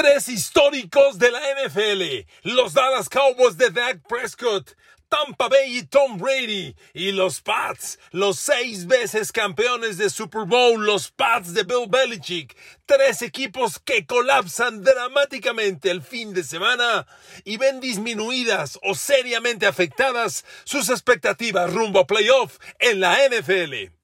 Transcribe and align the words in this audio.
Tres 0.00 0.28
históricos 0.28 1.18
de 1.18 1.28
la 1.32 1.40
NFL. 1.40 2.24
Los 2.44 2.72
Dallas 2.72 3.08
Cowboys 3.08 3.58
de 3.58 3.68
Dak 3.70 3.98
Prescott. 4.06 4.76
Tampa 5.08 5.48
Bay 5.48 5.78
y 5.78 5.82
Tom 5.82 6.18
Brady. 6.18 6.76
Y 6.94 7.10
los 7.10 7.40
Pats, 7.40 7.98
los 8.12 8.38
seis 8.38 8.86
veces 8.86 9.32
campeones 9.32 9.98
de 9.98 10.08
Super 10.08 10.44
Bowl, 10.44 10.86
los 10.86 11.10
Pats 11.10 11.52
de 11.52 11.64
Bill 11.64 11.88
Belichick. 11.88 12.56
Tres 12.86 13.22
equipos 13.22 13.80
que 13.80 14.06
colapsan 14.06 14.84
dramáticamente 14.84 15.90
el 15.90 16.00
fin 16.00 16.32
de 16.32 16.44
semana 16.44 17.04
y 17.42 17.56
ven 17.56 17.80
disminuidas 17.80 18.78
o 18.84 18.94
seriamente 18.94 19.66
afectadas 19.66 20.44
sus 20.62 20.90
expectativas 20.90 21.72
rumbo 21.72 21.98
a 21.98 22.06
playoff 22.06 22.58
en 22.78 23.00
la 23.00 23.16
NFL. 23.28 23.97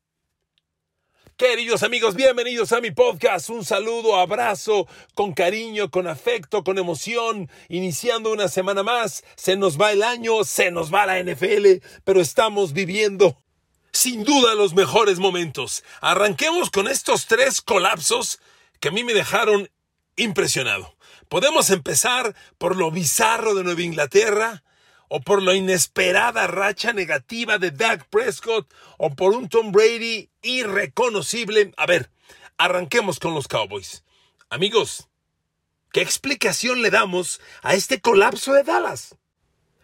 Queridos 1.37 1.82
amigos, 1.82 2.14
bienvenidos 2.14 2.71
a 2.71 2.80
mi 2.80 2.93
podcast. 2.93 3.50
Un 3.50 3.64
saludo, 3.64 4.14
abrazo, 4.14 4.87
con 5.14 5.32
cariño, 5.32 5.91
con 5.91 6.07
afecto, 6.07 6.63
con 6.63 6.79
emoción. 6.79 7.50
Iniciando 7.68 8.31
una 8.31 8.46
semana 8.46 8.85
más. 8.85 9.25
Se 9.35 9.57
nos 9.57 9.76
va 9.76 9.90
el 9.90 10.04
año, 10.04 10.45
se 10.45 10.71
nos 10.71 10.95
va 10.95 11.07
la 11.07 11.21
NFL, 11.21 11.85
pero 12.04 12.21
estamos 12.21 12.73
viviendo 12.73 13.36
sin 13.90 14.23
duda 14.23 14.54
los 14.54 14.75
mejores 14.75 15.18
momentos. 15.18 15.82
Arranquemos 16.00 16.71
con 16.71 16.86
estos 16.86 17.26
tres 17.26 17.61
colapsos 17.61 18.39
que 18.79 18.90
a 18.90 18.93
mí 18.93 19.03
me 19.03 19.12
dejaron 19.12 19.68
impresionado. 20.14 20.96
Podemos 21.29 21.71
empezar 21.71 22.37
por 22.59 22.76
lo 22.76 22.93
bizarro 22.93 23.57
de 23.57 23.64
Nueva 23.64 23.82
Inglaterra, 23.82 24.64
o 25.08 25.21
por 25.21 25.43
la 25.43 25.54
inesperada 25.54 26.46
racha 26.46 26.93
negativa 26.93 27.58
de 27.58 27.71
Dak 27.71 28.08
Prescott 28.08 28.72
o 28.99 29.14
por 29.14 29.32
un 29.32 29.49
Tom 29.49 29.72
Brady 29.72 30.31
irreconocible. 30.43 31.72
A 31.76 31.86
ver, 31.86 32.11
arranquemos 32.56 33.19
con 33.19 33.34
los 33.34 33.48
Cowboys. 33.48 34.05
Amigos, 34.48 35.09
¿qué 35.92 36.00
explicación 36.00 36.83
le 36.83 36.91
damos 36.91 37.41
a 37.62 37.75
este 37.75 38.00
colapso 38.00 38.53
de 38.53 38.62
Dallas? 38.62 39.17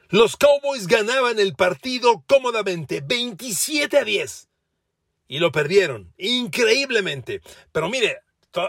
Los 0.08 0.36
Cowboys 0.36 0.86
ganaban 0.88 1.38
el 1.38 1.54
partido 1.54 2.24
cómodamente, 2.26 3.00
27 3.00 3.98
a 3.98 4.04
10. 4.04 4.48
Y 5.28 5.38
lo 5.38 5.52
perdieron, 5.52 6.12
increíblemente. 6.18 7.42
Pero 7.70 7.88
mire, 7.88 8.22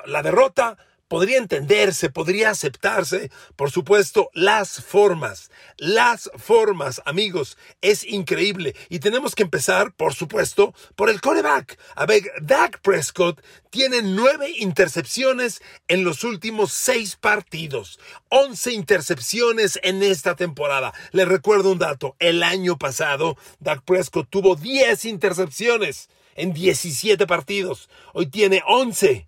la 0.06 0.22
derrota 0.22 0.78
podría 1.12 1.40
entenderse, 1.40 2.10
podría 2.10 2.52
aceptarse, 2.52 3.32
por 3.58 3.70
supuesto, 3.70 4.30
las 4.34 4.82
formas. 4.82 5.52
Las 5.76 6.32
formas, 6.38 7.02
amigos, 7.04 7.58
es 7.82 8.06
increíble. 8.06 8.78
Y 8.88 9.00
tenemos 9.00 9.36
que 9.36 9.44
empezar, 9.44 9.94
por 9.94 10.14
supuesto, 10.14 10.74
por 10.96 11.10
el 11.10 11.20
coreback. 11.20 11.78
A 11.96 12.06
ver, 12.06 12.32
Dak 12.42 12.80
Prescott 12.80 13.42
tiene 13.70 14.02
nueve 14.04 14.54
intercepciones 14.58 15.62
en 15.90 16.06
los 16.06 16.24
últimos 16.24 16.72
seis 16.72 17.18
partidos. 17.18 18.00
Once 18.30 18.72
intercepciones 18.72 19.82
en 19.84 20.04
esta 20.04 20.38
temporada. 20.38 20.94
Les 21.12 21.28
recuerdo 21.28 21.74
un 21.74 21.80
dato. 21.80 22.16
El 22.20 22.42
año 22.42 22.78
pasado, 22.78 23.36
Dak 23.60 23.84
Prescott 23.84 24.30
tuvo 24.30 24.56
diez 24.56 25.04
intercepciones 25.04 26.08
en 26.36 26.54
17 26.54 27.28
partidos. 27.28 27.90
Hoy 28.14 28.28
tiene 28.28 28.64
11 28.66 29.28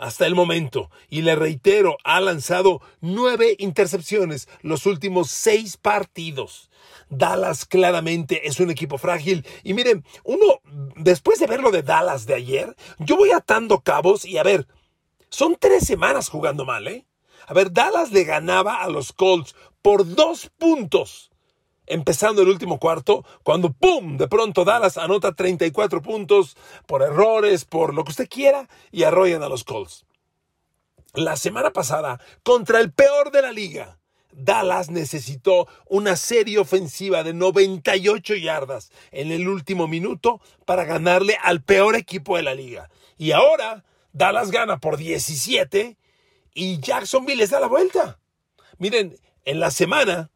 hasta 0.00 0.26
el 0.26 0.34
momento. 0.34 0.90
Y 1.08 1.22
le 1.22 1.36
reitero, 1.36 1.98
ha 2.04 2.20
lanzado 2.20 2.80
nueve 3.00 3.54
intercepciones 3.58 4.48
los 4.62 4.86
últimos 4.86 5.30
seis 5.30 5.76
partidos. 5.76 6.70
Dallas 7.10 7.66
claramente 7.66 8.48
es 8.48 8.58
un 8.60 8.70
equipo 8.70 8.98
frágil. 8.98 9.46
Y 9.62 9.74
miren, 9.74 10.04
uno, 10.24 10.60
después 10.96 11.38
de 11.38 11.46
ver 11.46 11.60
lo 11.60 11.70
de 11.70 11.82
Dallas 11.82 12.26
de 12.26 12.34
ayer, 12.34 12.74
yo 12.98 13.16
voy 13.16 13.30
atando 13.30 13.80
cabos 13.80 14.24
y 14.24 14.38
a 14.38 14.42
ver, 14.42 14.66
son 15.28 15.56
tres 15.60 15.86
semanas 15.86 16.28
jugando 16.28 16.64
mal, 16.64 16.88
¿eh? 16.88 17.06
A 17.46 17.52
ver, 17.54 17.72
Dallas 17.72 18.10
le 18.10 18.24
ganaba 18.24 18.82
a 18.82 18.88
los 18.88 19.12
Colts 19.12 19.54
por 19.82 20.14
dos 20.14 20.50
puntos 20.58 21.29
empezando 21.90 22.42
el 22.42 22.48
último 22.48 22.78
cuarto, 22.78 23.24
cuando 23.42 23.72
¡pum! 23.72 24.16
De 24.16 24.28
pronto 24.28 24.64
Dallas 24.64 24.96
anota 24.96 25.32
34 25.32 26.00
puntos 26.00 26.56
por 26.86 27.02
errores, 27.02 27.64
por 27.64 27.94
lo 27.94 28.04
que 28.04 28.10
usted 28.10 28.28
quiera, 28.28 28.68
y 28.92 29.02
arrollan 29.02 29.42
a 29.42 29.48
los 29.48 29.64
Colts. 29.64 30.06
La 31.14 31.36
semana 31.36 31.72
pasada, 31.72 32.20
contra 32.44 32.80
el 32.80 32.92
peor 32.92 33.32
de 33.32 33.42
la 33.42 33.50
liga, 33.50 33.98
Dallas 34.32 34.90
necesitó 34.90 35.66
una 35.88 36.14
serie 36.14 36.58
ofensiva 36.58 37.24
de 37.24 37.34
98 37.34 38.36
yardas 38.36 38.92
en 39.10 39.32
el 39.32 39.48
último 39.48 39.88
minuto 39.88 40.40
para 40.64 40.84
ganarle 40.84 41.36
al 41.42 41.62
peor 41.62 41.96
equipo 41.96 42.36
de 42.36 42.44
la 42.44 42.54
liga. 42.54 42.88
Y 43.18 43.32
ahora 43.32 43.84
Dallas 44.12 44.52
gana 44.52 44.78
por 44.78 44.96
17 44.96 45.96
y 46.54 46.78
Jacksonville 46.78 47.38
les 47.38 47.50
da 47.50 47.58
la 47.58 47.66
vuelta. 47.66 48.20
Miren, 48.78 49.18
en 49.44 49.58
la 49.58 49.72
semana 49.72 50.30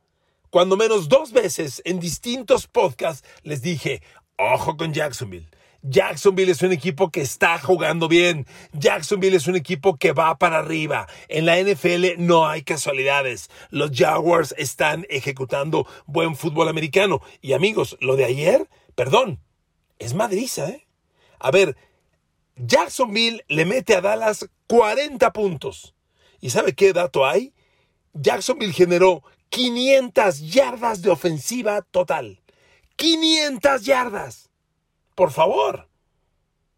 cuando 0.54 0.76
menos 0.76 1.08
dos 1.08 1.32
veces 1.32 1.82
en 1.84 1.98
distintos 1.98 2.68
podcasts 2.68 3.28
les 3.42 3.60
dije, 3.60 4.02
ojo 4.36 4.76
con 4.76 4.92
Jacksonville. 4.92 5.48
Jacksonville 5.82 6.52
es 6.52 6.62
un 6.62 6.70
equipo 6.70 7.10
que 7.10 7.22
está 7.22 7.58
jugando 7.58 8.06
bien. 8.06 8.46
Jacksonville 8.72 9.36
es 9.36 9.48
un 9.48 9.56
equipo 9.56 9.96
que 9.96 10.12
va 10.12 10.38
para 10.38 10.60
arriba. 10.60 11.08
En 11.26 11.44
la 11.44 11.60
NFL 11.60 12.18
no 12.18 12.46
hay 12.46 12.62
casualidades. 12.62 13.50
Los 13.70 13.90
Jaguars 13.92 14.54
están 14.56 15.06
ejecutando 15.10 15.88
buen 16.06 16.36
fútbol 16.36 16.68
americano. 16.68 17.20
Y 17.40 17.54
amigos, 17.54 17.96
lo 17.98 18.14
de 18.14 18.26
ayer, 18.26 18.68
perdón, 18.94 19.40
es 19.98 20.14
madriza, 20.14 20.68
¿eh? 20.68 20.86
A 21.40 21.50
ver, 21.50 21.76
Jacksonville 22.54 23.44
le 23.48 23.64
mete 23.64 23.96
a 23.96 24.00
Dallas 24.00 24.48
40 24.68 25.32
puntos. 25.32 25.96
¿Y 26.40 26.50
sabe 26.50 26.74
qué 26.74 26.92
dato 26.92 27.26
hay? 27.26 27.52
Jacksonville 28.12 28.72
generó 28.72 29.24
500 29.54 30.40
yardas 30.50 31.00
de 31.00 31.10
ofensiva 31.10 31.82
total. 31.82 32.40
500 32.96 33.84
yardas. 33.84 34.50
Por 35.14 35.30
favor. 35.30 35.88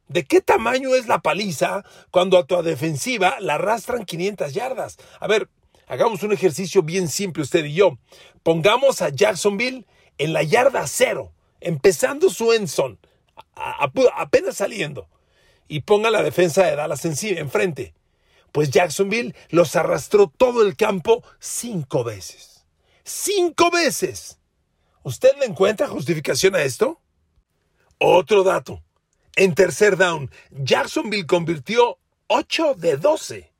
¿De 0.08 0.26
qué 0.26 0.42
tamaño 0.42 0.94
es 0.94 1.06
la 1.06 1.20
paliza 1.20 1.84
cuando 2.10 2.36
a 2.36 2.46
tu 2.46 2.62
defensiva 2.62 3.40
la 3.40 3.54
arrastran 3.54 4.04
500 4.04 4.52
yardas? 4.52 4.98
A 5.20 5.26
ver, 5.26 5.48
hagamos 5.86 6.22
un 6.22 6.34
ejercicio 6.34 6.82
bien 6.82 7.08
simple 7.08 7.44
usted 7.44 7.64
y 7.64 7.72
yo. 7.72 7.96
Pongamos 8.42 9.00
a 9.00 9.08
Jacksonville 9.08 9.86
en 10.18 10.34
la 10.34 10.42
yarda 10.42 10.86
cero, 10.86 11.32
empezando 11.60 12.28
su 12.28 12.52
endzone, 12.52 12.98
apenas 13.54 14.58
saliendo, 14.58 15.08
y 15.66 15.80
ponga 15.80 16.10
la 16.10 16.22
defensa 16.22 16.66
de 16.66 16.76
Dallas 16.76 17.06
encima, 17.06 17.40
enfrente. 17.40 17.94
Pues 18.52 18.68
Jacksonville 18.70 19.34
los 19.48 19.76
arrastró 19.76 20.30
todo 20.36 20.62
el 20.62 20.76
campo 20.76 21.24
cinco 21.40 22.04
veces 22.04 22.55
cinco 23.06 23.70
veces. 23.70 24.38
¿Usted 25.02 25.30
le 25.38 25.46
encuentra 25.46 25.86
justificación 25.86 26.56
a 26.56 26.62
esto? 26.62 27.00
Otro 27.98 28.42
dato. 28.42 28.82
En 29.36 29.54
tercer 29.54 29.96
down, 29.96 30.30
Jacksonville 30.50 31.26
convirtió 31.26 31.98
8 32.26 32.74
de 32.74 32.96
12. 32.96 33.52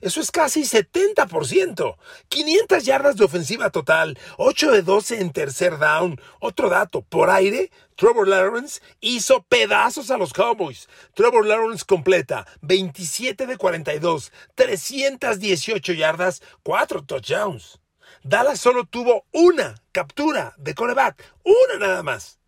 Eso 0.00 0.20
es 0.20 0.30
casi 0.30 0.62
70%. 0.62 1.96
500 2.28 2.84
yardas 2.84 3.16
de 3.16 3.24
ofensiva 3.24 3.70
total, 3.70 4.18
8 4.36 4.70
de 4.70 4.82
12 4.82 5.20
en 5.20 5.32
tercer 5.32 5.78
down. 5.78 6.20
Otro 6.38 6.68
dato, 6.68 7.02
por 7.02 7.30
aire, 7.30 7.70
Trevor 7.96 8.28
Lawrence 8.28 8.80
hizo 9.00 9.42
pedazos 9.42 10.10
a 10.10 10.18
los 10.18 10.32
Cowboys. 10.32 10.88
Trevor 11.14 11.46
Lawrence 11.46 11.84
completa 11.84 12.46
27 12.60 13.46
de 13.46 13.56
42, 13.56 14.32
318 14.54 15.92
yardas, 15.94 16.42
4 16.62 17.02
touchdowns. 17.04 17.80
Dallas 18.28 18.58
solo 18.58 18.84
tuvo 18.86 19.24
una 19.30 19.80
captura 19.92 20.52
de 20.58 20.74
coreback, 20.74 21.32
una 21.44 21.86
nada 21.86 22.02
más. 22.02 22.40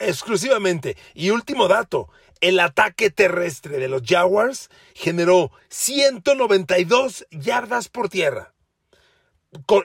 Exclusivamente. 0.00 0.96
Y 1.14 1.30
último 1.30 1.68
dato, 1.68 2.08
el 2.40 2.58
ataque 2.58 3.10
terrestre 3.10 3.78
de 3.78 3.86
los 3.86 4.02
Jaguars 4.04 4.68
generó 4.94 5.52
192 5.68 7.24
yardas 7.30 7.88
por 7.88 8.08
tierra. 8.08 8.52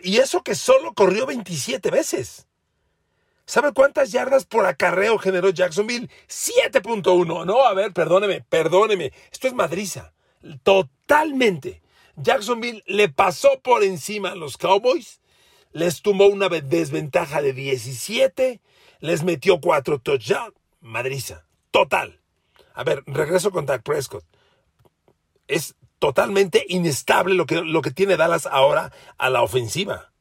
Y 0.02 0.18
eso 0.18 0.42
que 0.42 0.56
solo 0.56 0.94
corrió 0.96 1.28
27 1.28 1.92
veces. 1.92 2.48
¿Sabe 3.46 3.74
cuántas 3.74 4.12
yardas 4.12 4.46
por 4.46 4.66
acarreo 4.66 5.20
generó 5.20 5.50
Jacksonville? 5.52 6.10
7.1. 6.28 7.46
No, 7.46 7.64
a 7.64 7.76
ver, 7.76 7.94
perdóneme, 7.94 8.42
perdóneme. 8.42 9.14
Esto 9.32 9.48
es 9.48 9.54
madriza. 9.54 10.14
Totalmente. 10.64 11.84
Jacksonville 12.18 12.84
le 12.88 13.10
pasó 13.10 13.60
por 13.62 13.84
encima 13.84 14.32
a 14.32 14.36
los 14.36 14.58
Cowboys, 14.58 15.20
les 15.72 16.02
tumbó 16.02 16.28
una 16.28 16.48
desventaja 16.50 17.42
de 17.42 17.54
17, 17.54 18.62
les 19.00 19.24
metió 19.24 19.60
cuatro 19.60 20.00
touchdowns. 20.00 20.54
Madriza, 20.80 21.46
total. 21.72 22.22
A 22.74 22.84
ver, 22.84 23.04
regreso 23.08 23.52
con 23.52 23.66
Dak 23.66 23.84
Prescott. 23.84 24.24
Es 25.48 25.76
totalmente 26.00 26.66
inestable 26.70 27.36
lo 27.36 27.46
que, 27.46 27.62
lo 27.62 27.82
que 27.82 27.92
tiene 27.92 28.18
Dallas 28.18 28.46
ahora 28.46 28.94
a 29.18 29.30
la 29.30 29.42
ofensiva. 29.42 30.12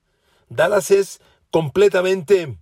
Dallas 0.48 0.90
es 0.90 1.20
completamente 1.50 2.56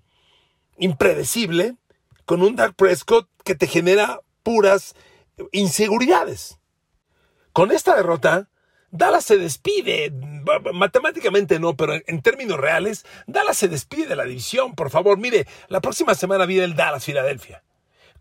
impredecible 0.79 1.77
con 2.25 2.43
un 2.43 2.57
Dak 2.57 2.75
Prescott 2.75 3.29
que 3.45 3.55
te 3.55 3.67
genera 3.67 4.21
puras 4.43 4.95
inseguridades. 5.53 6.59
Con 7.53 7.73
esta 7.73 7.97
derrota, 7.97 8.49
Dallas 8.93 9.25
se 9.25 9.39
despide, 9.39 10.13
matemáticamente 10.75 11.59
no, 11.59 11.75
pero 11.77 11.95
en 12.07 12.21
términos 12.21 12.59
reales, 12.59 13.07
Dallas 13.27 13.57
se 13.57 13.69
despide 13.69 14.07
de 14.07 14.17
la 14.17 14.25
división. 14.25 14.75
Por 14.75 14.91
favor, 14.91 15.17
mire, 15.19 15.47
la 15.69 15.81
próxima 15.81 16.15
semana 16.15 16.45
viene 16.45 16.65
el 16.65 16.77
Dallas 16.77 17.07
Filadelfia. 17.07 17.65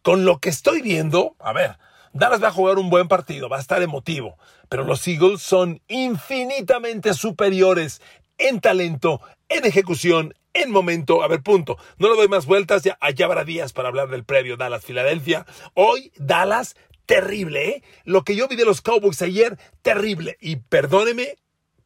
Con 0.01 0.23
lo 0.23 0.39
que 0.39 0.47
estoy 0.47 0.81
viendo, 0.81 1.35
a 1.39 1.51
ver, 1.51 1.77
Dallas 2.13 2.41
va 2.41 2.47
a 2.47 2.53
jugar 2.53 2.77
un 2.77 2.89
buen 2.89 3.09
partido, 3.09 3.49
va 3.49 3.57
a 3.57 3.61
estar 3.61 3.81
emotivo, 3.81 4.37
pero 4.69 4.85
los 4.85 5.05
Eagles 5.07 5.41
son 5.41 5.81
infinitamente 5.89 7.13
superiores 7.13 8.01
en 8.37 8.61
talento, 8.61 9.21
en 9.49 9.65
ejecución, 9.65 10.33
en 10.53 10.71
momento. 10.71 11.21
A 11.21 11.27
ver, 11.27 11.41
punto. 11.43 11.77
No 11.97 12.09
le 12.09 12.15
doy 12.15 12.29
más 12.29 12.45
vueltas, 12.45 12.83
ya 12.83 12.97
allá 13.01 13.25
habrá 13.25 13.43
días 13.43 13.73
para 13.73 13.89
hablar 13.89 14.09
del 14.09 14.23
previo 14.23 14.55
Dallas-Filadelfia. 14.55 15.45
Hoy 15.73 16.13
Dallas 16.17 16.75
terrible, 17.05 17.69
¿eh? 17.69 17.83
Lo 18.03 18.23
que 18.23 18.35
yo 18.35 18.47
vi 18.47 18.55
de 18.55 18.65
los 18.65 18.81
Cowboys 18.81 19.21
ayer, 19.21 19.57
terrible. 19.81 20.37
Y 20.39 20.57
perdóneme, 20.57 21.37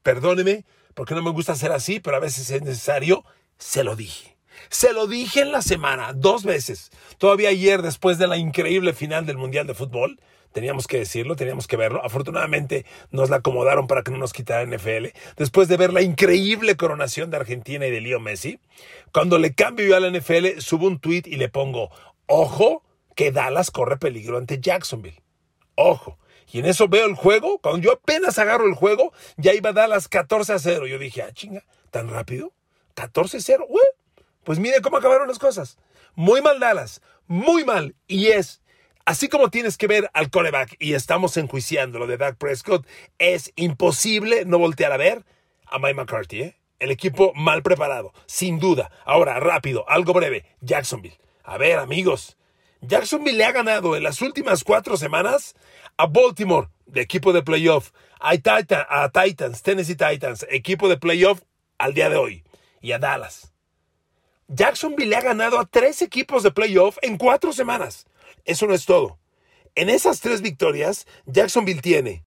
perdóneme, 0.03 0.65
porque 0.94 1.15
no 1.15 1.21
me 1.21 1.31
gusta 1.31 1.56
ser 1.56 1.71
así, 1.71 2.00
pero 2.00 2.17
a 2.17 2.21
veces 2.21 2.50
es 2.50 2.62
necesario, 2.62 3.25
se 3.57 3.83
lo 3.83 3.95
dije. 3.95 4.35
Se 4.69 4.94
lo 4.94 5.07
dije 5.07 5.41
en 5.41 5.51
la 5.51 5.62
semana, 5.62 6.13
dos 6.13 6.44
veces. 6.44 6.89
Todavía 7.17 7.50
ayer, 7.50 7.81
después 7.81 8.17
de 8.17 8.27
la 8.27 8.38
increíble 8.38 8.94
final 8.94 9.25
del 9.25 9.38
Mundial 9.38 9.67
de 9.67 9.73
Fútbol, 9.73 10.19
teníamos 10.56 10.88
que 10.88 11.00
decirlo, 11.00 11.35
teníamos 11.35 11.67
que 11.67 11.75
verlo. 11.75 12.03
Afortunadamente 12.03 12.85
nos 13.12 13.29
la 13.29 13.38
acomodaron 13.38 13.88
para 13.88 14.03
que 14.03 14.12
no 14.12 14.17
nos 14.17 14.31
quitara 14.31 14.65
NFL. 14.65 15.07
Después 15.35 15.67
de 15.67 15.75
ver 15.75 15.91
la 15.91 16.01
increíble 16.01 16.77
coronación 16.77 17.29
de 17.29 17.38
Argentina 17.38 17.85
y 17.85 17.91
de 17.91 18.00
Leo 18.00 18.21
Messi, 18.21 18.59
cuando 19.12 19.38
le 19.38 19.53
cambio 19.53 19.85
yo 19.85 19.97
a 19.97 20.00
la 20.00 20.09
NFL, 20.09 20.59
subo 20.59 20.88
un 20.88 21.00
tweet 21.00 21.23
y 21.25 21.35
le 21.35 21.50
pongo, 21.50 21.89
ojo, 22.25 22.85
que 23.15 23.31
Dallas 23.31 23.71
corre 23.71 23.97
peligro 23.97 24.38
ante 24.38 24.59
Jacksonville. 24.59 25.21
Ojo. 25.75 26.19
Y 26.51 26.59
en 26.59 26.65
eso 26.65 26.88
veo 26.88 27.06
el 27.06 27.15
juego. 27.15 27.59
Cuando 27.59 27.81
yo 27.81 27.94
apenas 27.94 28.38
agarro 28.38 28.65
el 28.67 28.75
juego, 28.75 29.12
ya 29.38 29.53
iba 29.53 29.73
Dallas 29.73 30.07
14 30.07 30.53
a 30.53 30.59
0. 30.59 30.88
Yo 30.88 31.00
dije, 31.00 31.23
ah, 31.23 31.31
chinga, 31.33 31.63
¿tan 31.91 32.09
rápido? 32.09 32.53
14 32.94 33.38
a 33.38 33.39
0. 33.41 33.67
pues 34.44 34.59
mire 34.59 34.81
cómo 34.81 34.97
acabaron 34.97 35.27
las 35.27 35.39
cosas. 35.39 35.77
Muy 36.13 36.41
mal 36.41 36.59
Dallas. 36.59 37.01
Muy 37.27 37.65
mal. 37.65 37.95
Y 38.07 38.27
es, 38.27 38.62
así 39.06 39.27
como 39.27 39.50
tienes 39.50 39.77
que 39.77 39.88
ver 39.88 40.09
al 40.13 40.29
coreback 40.29 40.75
y 40.79 40.94
estamos 40.94 41.35
enjuiciando 41.38 42.00
lo 42.00 42.07
de 42.07 42.17
Dak 42.17 42.38
Prescott, 42.38 42.85
es 43.17 43.51
imposible 43.56 44.45
no 44.45 44.59
voltear 44.59 44.91
a 44.91 44.97
ver 44.97 45.25
a 45.65 45.79
Mike 45.79 45.95
McCarthy, 45.95 46.41
¿eh? 46.41 46.57
El 46.77 46.91
equipo 46.91 47.33
mal 47.35 47.63
preparado, 47.63 48.13
sin 48.25 48.59
duda. 48.59 48.91
Ahora, 49.06 49.39
rápido, 49.39 49.89
algo 49.89 50.13
breve. 50.13 50.45
Jacksonville. 50.59 51.17
A 51.44 51.57
ver, 51.57 51.79
amigos, 51.79 52.38
Jacksonville 52.81 53.38
le 53.38 53.45
ha 53.45 53.51
ganado 53.51 53.95
en 53.95 54.04
las 54.04 54.22
últimas 54.22 54.63
cuatro 54.63 54.98
semanas 54.98 55.56
a 55.98 56.07
Baltimore, 56.07 56.69
de 56.86 57.01
equipo 57.01 57.33
de 57.33 57.42
playoff, 57.42 57.92
a, 58.19 58.31
a 58.31 59.10
Titans, 59.10 59.62
Tennessee 59.62 59.95
Titans, 59.95 60.45
equipo 60.50 60.89
de 60.89 60.98
playoff 60.98 61.42
al 61.77 61.94
día 61.94 62.10
de 62.10 62.18
hoy, 62.18 62.44
y 62.81 62.92
a 62.92 63.00
Dallas. 63.00 63.54
Jacksonville 64.48 65.10
le 65.10 65.16
ha 65.16 65.22
ganado 65.22 65.60
a 65.60 65.66
tres 65.66 66.01
equipos 66.01 66.44
de 66.44 66.51
playoff 66.51 66.98
en 67.01 67.18
cuatro 67.18 67.51
semanas. 67.54 68.06
Eso 68.44 68.68
no 68.68 68.74
es 68.74 68.86
todo. 68.86 69.18
En 69.74 69.89
esas 69.89 70.22
tres 70.22 70.42
victorias, 70.42 71.07
Jacksonville 71.25 71.81
tiene 71.81 72.25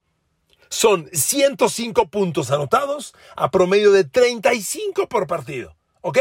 son 0.69 1.09
105 1.13 2.09
puntos 2.09 2.51
anotados 2.51 3.15
a 3.37 3.51
promedio 3.51 3.93
de 3.93 4.05
35 4.05 5.09
por 5.09 5.27
partido. 5.27 5.77
¿Ok? 6.01 6.19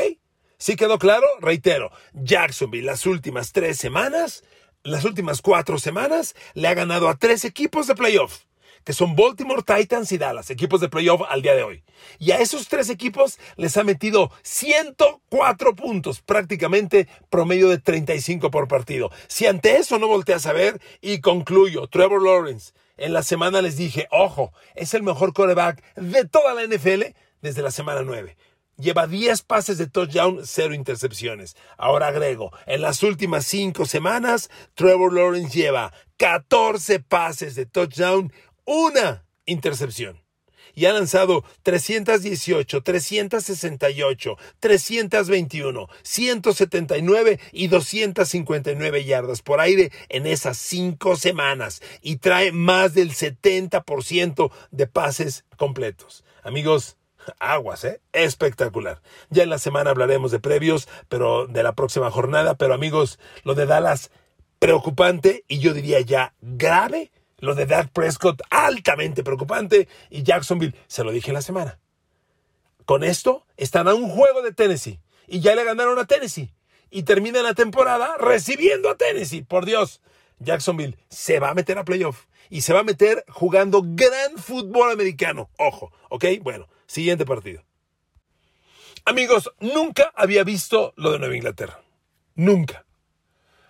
¿Sí 0.59 0.75
quedó 0.75 0.97
claro? 0.97 1.27
Reitero, 1.39 1.91
Jacksonville 2.13 2.87
las 2.87 3.05
últimas 3.05 3.51
tres 3.51 3.77
semanas, 3.77 4.43
las 4.81 5.05
últimas 5.05 5.43
cuatro 5.43 5.77
semanas, 5.77 6.33
le 6.55 6.67
ha 6.67 6.73
ganado 6.73 7.09
a 7.09 7.15
tres 7.15 7.45
equipos 7.45 7.85
de 7.85 7.93
playoff, 7.93 8.39
que 8.83 8.93
son 8.93 9.15
Baltimore, 9.15 9.61
Titans 9.61 10.11
y 10.13 10.17
Dallas, 10.17 10.49
equipos 10.49 10.81
de 10.81 10.89
playoff 10.89 11.21
al 11.29 11.43
día 11.43 11.53
de 11.53 11.61
hoy. 11.61 11.83
Y 12.17 12.31
a 12.31 12.39
esos 12.39 12.69
tres 12.69 12.89
equipos 12.89 13.37
les 13.55 13.77
ha 13.77 13.83
metido 13.83 14.31
104 14.41 15.75
puntos, 15.75 16.21
prácticamente 16.21 17.07
promedio 17.29 17.69
de 17.69 17.77
35 17.77 18.49
por 18.49 18.67
partido. 18.67 19.11
Si 19.27 19.45
ante 19.45 19.77
eso 19.77 19.99
no 19.99 20.07
volteas 20.07 20.47
a 20.47 20.53
ver, 20.53 20.81
y 21.01 21.21
concluyo, 21.21 21.85
Trevor 21.85 22.23
Lawrence, 22.23 22.73
en 22.97 23.13
la 23.13 23.21
semana 23.21 23.61
les 23.61 23.77
dije, 23.77 24.07
ojo, 24.09 24.53
es 24.73 24.95
el 24.95 25.03
mejor 25.03 25.33
quarterback 25.33 25.83
de 25.95 26.25
toda 26.25 26.55
la 26.55 26.63
NFL 26.63 27.13
desde 27.41 27.61
la 27.61 27.69
semana 27.69 28.01
9 28.01 28.35
lleva 28.77 29.07
10 29.07 29.41
pases 29.43 29.77
de 29.77 29.87
touchdown, 29.87 30.41
0 30.43 30.73
intercepciones. 30.73 31.55
Ahora 31.77 32.07
agrego, 32.07 32.51
en 32.65 32.81
las 32.81 33.03
últimas 33.03 33.45
5 33.45 33.85
semanas, 33.85 34.49
Trevor 34.75 35.13
Lawrence 35.13 35.57
lleva 35.57 35.93
14 36.17 36.99
pases 36.99 37.55
de 37.55 37.65
touchdown, 37.65 38.31
una 38.65 39.25
intercepción. 39.45 40.21
Y 40.73 40.85
ha 40.85 40.93
lanzado 40.93 41.43
318, 41.63 42.83
368, 42.83 44.37
321, 44.59 45.87
179 46.03 47.39
y 47.51 47.67
259 47.67 49.03
yardas 49.03 49.41
por 49.41 49.59
aire 49.59 49.91
en 50.09 50.27
esas 50.27 50.59
5 50.59 51.15
semanas. 51.15 51.81
Y 52.03 52.17
trae 52.17 52.51
más 52.51 52.93
del 52.93 53.11
70% 53.11 54.51
de 54.69 54.85
pases 54.85 55.45
completos. 55.57 56.23
Amigos, 56.43 56.97
aguas, 57.39 57.83
¿eh? 57.83 58.01
Espectacular. 58.13 59.01
Ya 59.29 59.43
en 59.43 59.49
la 59.49 59.59
semana 59.59 59.91
hablaremos 59.91 60.31
de 60.31 60.39
previos, 60.39 60.87
pero 61.09 61.47
de 61.47 61.63
la 61.63 61.73
próxima 61.73 62.11
jornada. 62.11 62.55
Pero 62.55 62.73
amigos, 62.73 63.19
lo 63.43 63.55
de 63.55 63.65
Dallas, 63.65 64.11
preocupante 64.59 65.43
y 65.47 65.59
yo 65.59 65.73
diría 65.73 66.01
ya 66.01 66.33
grave. 66.41 67.11
Lo 67.39 67.53
de 67.53 67.67
Dak 67.67 67.89
Prescott, 67.91 68.41
altamente 68.49 69.23
preocupante. 69.23 69.87
Y 70.09 70.23
Jacksonville, 70.23 70.75
se 70.87 71.03
lo 71.03 71.11
dije 71.11 71.29
en 71.29 71.35
la 71.35 71.41
semana. 71.41 71.79
Con 72.85 73.03
esto 73.03 73.45
están 73.57 73.87
a 73.87 73.93
un 73.93 74.09
juego 74.09 74.41
de 74.41 74.53
Tennessee. 74.53 74.99
Y 75.27 75.41
ya 75.41 75.55
le 75.55 75.63
ganaron 75.63 75.99
a 75.99 76.05
Tennessee. 76.05 76.53
Y 76.89 77.03
termina 77.03 77.43
la 77.43 77.53
temporada 77.53 78.15
recibiendo 78.17 78.89
a 78.89 78.95
Tennessee. 78.95 79.43
Por 79.43 79.65
Dios, 79.65 80.01
Jacksonville 80.39 80.97
se 81.09 81.39
va 81.39 81.49
a 81.49 81.53
meter 81.53 81.77
a 81.77 81.85
playoff. 81.85 82.25
Y 82.49 82.61
se 82.61 82.73
va 82.73 82.79
a 82.79 82.83
meter 82.83 83.25
jugando 83.27 83.81
gran 83.83 84.37
fútbol 84.37 84.89
americano. 84.89 85.49
Ojo, 85.57 85.91
¿ok? 86.09 86.25
Bueno, 86.41 86.67
Siguiente 86.87 87.25
partido. 87.25 87.63
Amigos, 89.05 89.51
nunca 89.59 90.11
había 90.15 90.43
visto 90.43 90.93
lo 90.95 91.11
de 91.11 91.19
Nueva 91.19 91.35
Inglaterra. 91.35 91.81
Nunca. 92.35 92.85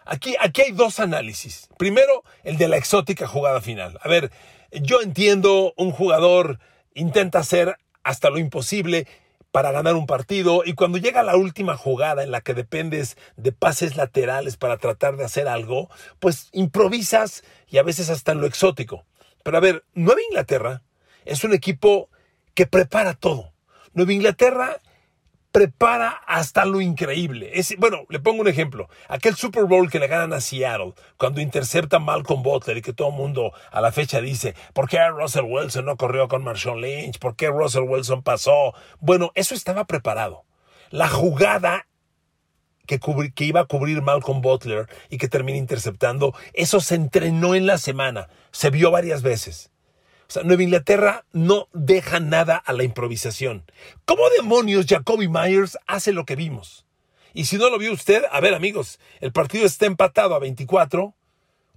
Aquí, 0.06 0.36
aquí 0.40 0.62
hay 0.62 0.72
dos 0.72 1.00
análisis. 1.00 1.68
Primero, 1.78 2.24
el 2.44 2.58
de 2.58 2.68
la 2.68 2.78
exótica 2.78 3.28
jugada 3.28 3.60
final. 3.60 4.00
A 4.02 4.08
ver, 4.08 4.32
yo 4.72 5.02
entiendo, 5.02 5.74
un 5.78 5.92
jugador 5.92 6.60
intenta 6.94 7.40
hacer 7.40 7.78
hasta 8.04 8.30
lo 8.30 8.40
imposible 8.40 9.08
para 9.52 9.72
ganar 9.72 9.96
un 9.96 10.06
partido 10.06 10.64
y 10.66 10.74
cuando 10.74 10.98
llega 10.98 11.24
la 11.24 11.36
última 11.36 11.76
jugada 11.76 12.24
en 12.24 12.32
la 12.32 12.42
que 12.42 12.54
dependes 12.54 13.18
de 13.36 13.52
pases 13.52 13.96
laterales 13.96 14.58
para 14.58 14.78
tratar 14.78 15.18
de 15.18 15.26
hacer 15.26 15.48
algo, 15.48 15.90
pues 16.20 16.50
improvisas 16.52 17.44
y 17.68 17.78
a 17.78 17.84
veces 17.84 18.10
hasta 18.10 18.34
en 18.34 18.42
lo 18.42 18.48
exótico. 18.48 19.06
Pero 19.44 19.58
a 19.58 19.62
ver, 19.62 19.84
Nueva 19.94 20.22
Inglaterra 20.30 20.84
es 21.26 21.44
un 21.44 21.54
equipo 21.54 22.10
que 22.58 22.66
prepara 22.66 23.14
todo. 23.14 23.54
Nueva 23.94 24.14
Inglaterra 24.14 24.78
prepara 25.52 26.10
hasta 26.26 26.66
lo 26.66 26.82
increíble. 26.82 27.52
Es, 27.54 27.76
bueno, 27.78 28.06
le 28.10 28.20
pongo 28.20 28.42
un 28.42 28.48
ejemplo. 28.48 28.90
Aquel 29.10 29.36
Super 29.36 29.66
Bowl 29.66 29.92
que 29.92 30.00
le 30.00 30.08
ganan 30.08 30.34
a 30.34 30.42
Seattle, 30.42 30.96
cuando 31.18 31.40
intercepta 31.40 32.00
Malcolm 32.00 32.42
Butler 32.42 32.78
y 32.78 32.82
que 32.82 32.94
todo 32.94 33.10
el 33.10 33.14
mundo 33.14 33.52
a 33.72 33.80
la 33.80 33.92
fecha 33.92 34.22
dice, 34.22 34.56
¿por 34.74 34.90
qué 34.90 34.98
Russell 35.08 35.46
Wilson 35.48 35.86
no 35.86 35.98
corrió 35.98 36.28
con 36.28 36.44
Marshawn 36.44 36.82
Lynch? 36.82 37.20
¿Por 37.20 37.36
qué 37.36 37.50
Russell 37.50 37.84
Wilson 37.84 38.24
pasó? 38.24 38.74
Bueno, 39.02 39.32
eso 39.36 39.54
estaba 39.54 39.86
preparado. 39.86 40.44
La 40.90 41.10
jugada 41.10 41.86
que, 42.88 43.00
que, 43.36 43.44
iba 43.44 43.60
a 43.60 43.66
cubrir 43.66 44.02
Malcolm 44.02 44.42
Butler 44.42 44.90
y 45.12 45.20
que 45.20 45.28
termina 45.28 45.60
interceptando, 45.60 46.34
eso 46.54 46.80
se 46.80 46.96
entrenó 46.96 47.54
en 47.54 47.68
la 47.68 47.78
semana, 47.78 48.30
se 48.50 48.72
vio 48.72 48.90
varias 48.90 49.22
veces. 49.22 49.70
O 50.30 50.32
sea, 50.32 50.44
Nueva 50.44 50.64
Inglaterra 50.64 51.26
no 51.32 51.70
deja 51.74 52.20
nada 52.20 52.58
a 52.58 52.74
la 52.74 52.84
improvisación. 52.84 53.64
¿Cómo 54.06 54.24
demonios 54.38 54.86
Jacoby 54.88 55.30
Myers 55.30 55.78
hace 55.88 56.12
lo 56.12 56.26
que 56.26 56.36
vimos? 56.36 56.86
Y 57.34 57.46
si 57.46 57.58
no 57.58 57.70
lo 57.70 57.78
vio 57.78 57.94
usted, 57.94 58.24
a 58.32 58.42
ver 58.42 58.54
amigos, 58.54 59.00
el 59.22 59.32
partido 59.32 59.66
está 59.66 59.86
empatado 59.86 60.36
a 60.36 60.40
24, 60.40 61.14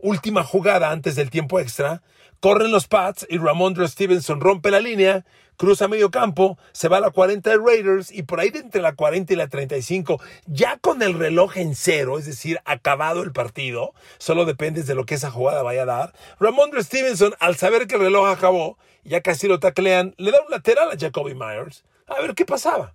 última 0.02 0.44
jugada 0.44 0.90
antes 0.90 1.16
del 1.16 1.30
tiempo 1.30 1.60
extra, 1.60 2.02
corren 2.40 2.70
los 2.70 2.88
Pats 2.88 3.26
y 3.28 3.38
Ramondre 3.38 3.86
Stevenson 3.86 4.40
rompe 4.40 4.70
la 4.70 4.80
línea, 4.80 5.24
cruza 5.56 5.88
medio 5.88 6.10
campo, 6.10 6.58
se 6.72 6.88
va 6.88 6.96
a 6.96 7.00
la 7.00 7.10
40 7.10 7.50
de 7.50 7.58
Raiders 7.58 8.10
y 8.10 8.22
por 8.22 8.40
ahí 8.40 8.50
entre 8.54 8.80
la 8.80 8.94
40 8.94 9.32
y 9.32 9.36
la 9.36 9.48
35, 9.48 10.20
ya 10.46 10.78
con 10.78 11.02
el 11.02 11.18
reloj 11.18 11.58
en 11.58 11.74
cero, 11.74 12.18
es 12.18 12.24
decir, 12.24 12.58
acabado 12.64 13.22
el 13.22 13.32
partido, 13.32 13.92
solo 14.16 14.46
depende 14.46 14.82
de 14.82 14.94
lo 14.94 15.04
que 15.04 15.16
esa 15.16 15.30
jugada 15.30 15.62
vaya 15.62 15.82
a 15.82 15.86
dar. 15.86 16.14
Ramondre 16.40 16.82
Stevenson, 16.82 17.34
al 17.40 17.56
saber 17.56 17.86
que 17.86 17.96
el 17.96 18.00
reloj 18.00 18.28
acabó, 18.28 18.78
ya 19.04 19.20
casi 19.20 19.48
lo 19.48 19.60
taclean, 19.60 20.14
le 20.16 20.30
da 20.30 20.38
un 20.42 20.50
lateral 20.50 20.90
a 20.90 20.98
Jacoby 20.98 21.34
Myers, 21.34 21.84
a 22.06 22.20
ver 22.22 22.34
qué 22.34 22.46
pasaba. 22.46 22.94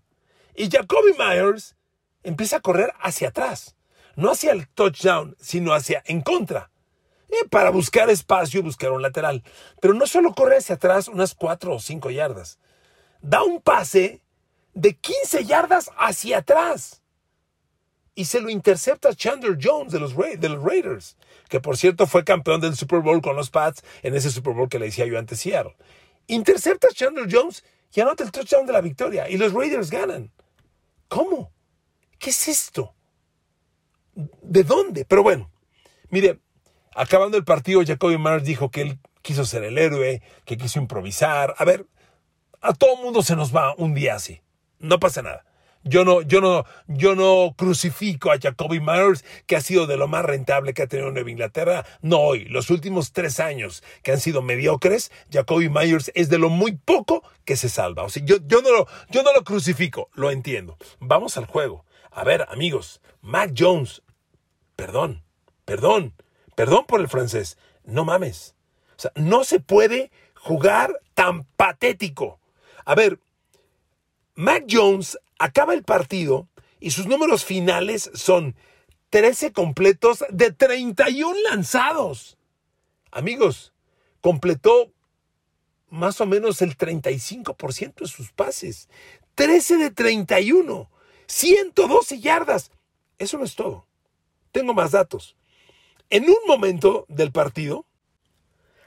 Y 0.55 0.69
Jacoby 0.69 1.13
Myers 1.19 1.75
empieza 2.23 2.57
a 2.57 2.61
correr 2.61 2.93
hacia 2.99 3.27
atrás, 3.27 3.75
no 4.15 4.31
hacia 4.31 4.51
el 4.51 4.67
touchdown, 4.69 5.35
sino 5.39 5.73
hacia 5.73 6.01
en 6.07 6.21
contra. 6.21 6.71
Eh, 7.29 7.47
para 7.49 7.69
buscar 7.69 8.09
espacio, 8.09 8.63
buscar 8.63 8.91
un 8.91 9.01
lateral. 9.01 9.43
Pero 9.81 9.93
no 9.93 10.07
solo 10.07 10.33
corre 10.33 10.57
hacia 10.57 10.75
atrás 10.75 11.07
unas 11.07 11.33
4 11.33 11.73
o 11.73 11.79
5 11.79 12.11
yardas. 12.11 12.59
Da 13.21 13.43
un 13.43 13.61
pase 13.61 14.21
de 14.73 14.95
15 14.95 15.45
yardas 15.45 15.89
hacia 15.97 16.39
atrás. 16.39 17.01
Y 18.13 18.25
se 18.25 18.39
lo 18.39 18.49
intercepta 18.49 19.13
Chandler 19.13 19.57
Jones 19.61 19.91
de 19.91 19.99
los, 19.99 20.15
de 20.15 20.49
los 20.49 20.63
Raiders, 20.63 21.17
que 21.49 21.59
por 21.59 21.75
cierto 21.75 22.07
fue 22.07 22.23
campeón 22.23 22.61
del 22.61 22.75
Super 22.75 23.01
Bowl 23.01 23.21
con 23.21 23.35
los 23.35 23.49
Pats 23.49 23.83
en 24.03 24.15
ese 24.15 24.31
Super 24.31 24.53
Bowl 24.53 24.69
que 24.69 24.79
le 24.79 24.85
decía 24.85 25.05
yo 25.05 25.19
antes 25.19 25.41
Seattle. 25.41 25.75
Intercepta 26.27 26.87
Chandler 26.93 27.27
Jones 27.29 27.63
y 27.93 28.01
anota 28.01 28.23
el 28.23 28.31
touchdown 28.31 28.65
de 28.65 28.73
la 28.73 28.81
victoria. 28.81 29.29
Y 29.29 29.37
los 29.37 29.53
Raiders 29.53 29.89
ganan. 29.89 30.31
¿Cómo? 31.07 31.51
¿Qué 32.17 32.29
es 32.29 32.47
esto? 32.47 32.93
¿De 34.13 34.63
dónde? 34.63 35.05
Pero 35.05 35.21
bueno, 35.21 35.51
mire, 36.09 36.39
acabando 36.95 37.37
el 37.37 37.43
partido, 37.43 37.83
Jacoby 37.85 38.17
Myers 38.17 38.43
dijo 38.43 38.71
que 38.71 38.81
él 38.81 38.99
quiso 39.21 39.45
ser 39.45 39.63
el 39.63 39.77
héroe, 39.77 40.21
que 40.45 40.57
quiso 40.57 40.79
improvisar. 40.79 41.53
A 41.57 41.65
ver, 41.65 41.85
a 42.61 42.73
todo 42.73 42.97
mundo 42.97 43.21
se 43.21 43.35
nos 43.35 43.55
va 43.55 43.75
un 43.77 43.93
día 43.93 44.15
así. 44.15 44.41
No 44.79 44.99
pasa 44.99 45.21
nada. 45.21 45.45
Yo 45.87 46.03
no, 46.03 46.23
yo 46.23 46.41
no, 46.41 46.65
yo 46.87 47.13
no 47.13 47.53
crucifico 47.55 48.31
a 48.31 48.39
Jacoby 48.39 48.79
Myers, 48.79 49.23
que 49.45 49.55
ha 49.55 49.61
sido 49.61 49.85
de 49.85 49.97
lo 49.97 50.07
más 50.07 50.25
rentable 50.25 50.73
que 50.73 50.81
ha 50.81 50.87
tenido 50.87 51.11
Nueva 51.11 51.29
Inglaterra. 51.29 51.85
No 52.01 52.21
hoy, 52.21 52.45
los 52.45 52.71
últimos 52.71 53.13
tres 53.13 53.39
años 53.39 53.83
que 54.01 54.11
han 54.11 54.19
sido 54.19 54.41
mediocres, 54.41 55.11
Jacoby 55.31 55.69
Myers 55.69 56.11
es 56.15 56.29
de 56.29 56.39
lo 56.39 56.49
muy 56.49 56.71
poco 56.71 57.21
que 57.45 57.55
se 57.55 57.69
salva. 57.69 58.01
O 58.01 58.09
sea, 58.09 58.23
yo, 58.25 58.37
yo, 58.47 58.63
no 58.63 58.71
lo, 58.71 58.87
yo 59.11 59.21
no 59.21 59.31
lo 59.31 59.43
crucifico, 59.43 60.09
lo 60.15 60.31
entiendo. 60.31 60.77
Vamos 60.99 61.37
al 61.37 61.45
juego. 61.45 61.85
A 62.09 62.23
ver, 62.23 62.47
amigos, 62.49 62.99
Mac 63.21 63.53
Jones, 63.55 64.01
perdón, 64.75 65.23
perdón, 65.65 66.15
perdón 66.55 66.85
por 66.85 66.99
el 67.01 67.07
francés, 67.07 67.57
no 67.83 68.05
mames. 68.05 68.55
O 68.97 68.99
sea, 68.99 69.11
no 69.15 69.43
se 69.43 69.59
puede 69.59 70.11
jugar 70.35 70.99
tan 71.13 71.43
patético. 71.43 72.39
A 72.85 72.95
ver, 72.95 73.19
Mac 74.35 74.65
Jones 74.69 75.17
acaba 75.39 75.73
el 75.73 75.83
partido 75.83 76.47
y 76.79 76.91
sus 76.91 77.07
números 77.07 77.45
finales 77.45 78.09
son 78.13 78.55
13 79.09 79.53
completos 79.53 80.25
de 80.29 80.51
31 80.51 81.35
lanzados. 81.49 82.37
Amigos, 83.11 83.73
completó 84.21 84.91
más 85.89 86.19
o 86.19 86.25
menos 86.25 86.61
el 86.61 86.77
35% 86.77 87.95
de 87.95 88.07
sus 88.07 88.31
pases. 88.31 88.89
13 89.35 89.77
de 89.77 89.91
31. 89.91 90.89
112 91.27 92.19
yardas. 92.19 92.71
Eso 93.17 93.37
no 93.37 93.45
es 93.45 93.55
todo. 93.55 93.87
Tengo 94.51 94.73
más 94.73 94.91
datos. 94.91 95.35
En 96.09 96.29
un 96.29 96.37
momento 96.47 97.05
del 97.09 97.31
partido, 97.31 97.85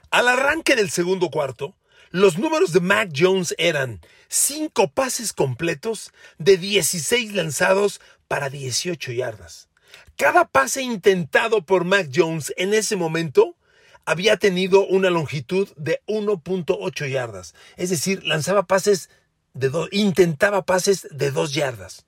al 0.09 0.27
arranque 0.29 0.75
del 0.75 0.89
segundo 0.89 1.29
cuarto, 1.29 1.75
los 2.11 2.37
números 2.37 2.71
de 2.71 2.79
Mac 2.79 3.11
Jones 3.15 3.53
eran 3.57 3.99
5 4.29 4.91
pases 4.91 5.33
completos 5.33 6.11
de 6.37 6.57
16 6.57 7.33
lanzados 7.33 7.99
para 8.27 8.49
18 8.49 9.11
yardas. 9.11 9.67
Cada 10.15 10.47
pase 10.47 10.81
intentado 10.81 11.65
por 11.65 11.83
Mac 11.83 12.09
Jones 12.13 12.53
en 12.57 12.73
ese 12.73 12.95
momento 12.95 13.57
había 14.05 14.37
tenido 14.37 14.87
una 14.87 15.09
longitud 15.09 15.67
de 15.75 16.01
1.8 16.07 17.09
yardas. 17.09 17.53
Es 17.75 17.89
decir, 17.89 18.23
lanzaba 18.25 18.65
pases 18.65 19.09
de 19.53 19.71
intentaba 19.91 20.65
pases 20.65 21.07
de 21.11 21.31
2 21.31 21.53
yardas. 21.53 22.05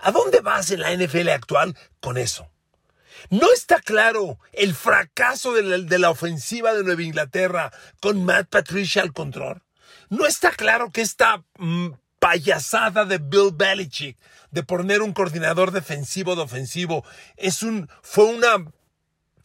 ¿A 0.00 0.12
dónde 0.12 0.40
vas 0.40 0.70
en 0.70 0.80
la 0.80 0.94
NFL 0.94 1.30
actual 1.30 1.76
con 2.00 2.18
eso? 2.18 2.50
No 3.30 3.52
está 3.52 3.80
claro 3.80 4.38
el 4.52 4.74
fracaso 4.74 5.52
de 5.52 5.98
la, 5.98 6.10
ofensiva 6.10 6.74
de 6.74 6.84
Nueva 6.84 7.02
Inglaterra 7.02 7.72
con 8.00 8.24
Matt 8.24 8.48
Patricia 8.48 9.02
al 9.02 9.12
control. 9.12 9.62
No 10.10 10.26
está 10.26 10.50
claro 10.50 10.90
que 10.90 11.02
esta 11.02 11.44
mm, 11.58 11.88
payasada 12.18 13.04
de 13.04 13.18
Bill 13.18 13.52
Belichick 13.54 14.18
de 14.50 14.62
poner 14.62 15.02
un 15.02 15.12
coordinador 15.12 15.70
defensivo 15.70 16.34
de 16.34 16.42
ofensivo 16.42 17.04
es 17.36 17.62
un, 17.62 17.88
fue 18.02 18.24
una 18.24 18.64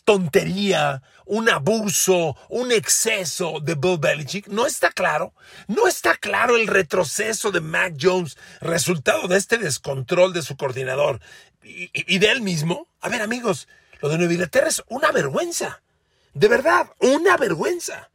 tontería, 0.05 1.01
un 1.25 1.49
abuso, 1.49 2.35
un 2.49 2.71
exceso 2.71 3.59
de 3.61 3.75
Bill 3.75 3.97
Belichick. 3.99 4.47
No 4.47 4.65
está 4.65 4.91
claro. 4.91 5.33
No 5.67 5.87
está 5.87 6.15
claro 6.15 6.55
el 6.55 6.67
retroceso 6.67 7.51
de 7.51 7.61
Mac 7.61 7.95
Jones, 7.99 8.37
resultado 8.59 9.27
de 9.27 9.37
este 9.37 9.57
descontrol 9.57 10.33
de 10.33 10.41
su 10.41 10.57
coordinador 10.57 11.19
y, 11.63 12.19
de 12.19 12.31
él 12.31 12.41
mismo. 12.41 12.87
A 13.01 13.09
ver, 13.09 13.21
amigos, 13.21 13.67
lo 14.01 14.09
de 14.09 14.17
Nueva 14.17 14.33
Inglaterra 14.33 14.67
es 14.67 14.83
una 14.89 15.11
vergüenza. 15.11 15.81
De 16.33 16.47
verdad, 16.47 16.87
una 16.99 17.37
vergüenza. 17.37 18.09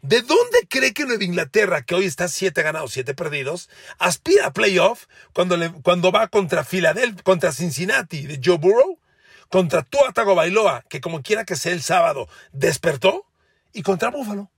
¿De 0.00 0.22
dónde 0.22 0.66
cree 0.68 0.92
que 0.92 1.04
Nueva 1.04 1.22
Inglaterra, 1.22 1.82
que 1.82 1.94
hoy 1.94 2.06
está 2.06 2.26
siete 2.28 2.62
ganados, 2.62 2.92
siete 2.92 3.14
perdidos, 3.14 3.70
aspira 3.98 4.46
a 4.46 4.52
playoff 4.52 5.06
cuando, 5.32 5.56
cuando 5.82 6.10
va 6.10 6.26
contra 6.28 6.64
Philadelphia, 6.64 7.22
contra 7.22 7.52
Cincinnati 7.52 8.26
de 8.26 8.40
Joe 8.42 8.58
Burrow, 8.58 8.98
contra 9.48 9.82
Tua 9.82 10.12
Tagovailoa, 10.12 10.84
que 10.88 11.00
como 11.00 11.22
quiera 11.22 11.44
que 11.44 11.56
sea 11.56 11.72
el 11.72 11.82
sábado, 11.82 12.28
despertó, 12.52 13.26
y 13.72 13.82
contra 13.82 14.10
Buffalo? 14.10 14.50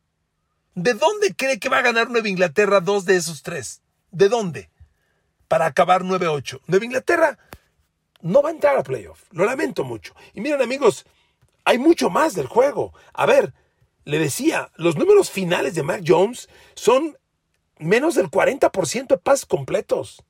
¿De 0.74 0.94
dónde 0.94 1.34
cree 1.34 1.58
que 1.58 1.68
va 1.68 1.78
a 1.78 1.82
ganar 1.82 2.10
Nueva 2.10 2.28
Inglaterra 2.28 2.80
dos 2.80 3.04
de 3.04 3.16
esos 3.16 3.42
tres? 3.42 3.80
¿De 4.10 4.28
dónde? 4.28 4.70
Para 5.48 5.66
acabar 5.66 6.02
9-8. 6.02 6.60
Nueva 6.66 6.84
Inglaterra 6.84 7.38
no 8.24 8.40
va 8.40 8.48
a 8.48 8.52
entrar 8.52 8.76
a 8.76 8.82
playoff. 8.82 9.24
Lo 9.32 9.44
lamento 9.44 9.84
mucho. 9.84 10.14
Y 10.32 10.40
miren 10.40 10.62
amigos, 10.62 11.04
hay 11.64 11.78
mucho 11.78 12.08
más 12.08 12.34
del 12.34 12.46
juego. 12.46 12.94
A 13.12 13.26
ver, 13.26 13.52
le 14.04 14.18
decía, 14.18 14.70
los 14.76 14.96
números 14.96 15.30
finales 15.30 15.74
de 15.74 15.82
Mac 15.82 16.02
Jones 16.06 16.48
son 16.74 17.18
menos 17.78 18.14
del 18.14 18.30
40% 18.30 19.08
de 19.08 19.18
pases 19.18 19.44
completos. 19.44 20.24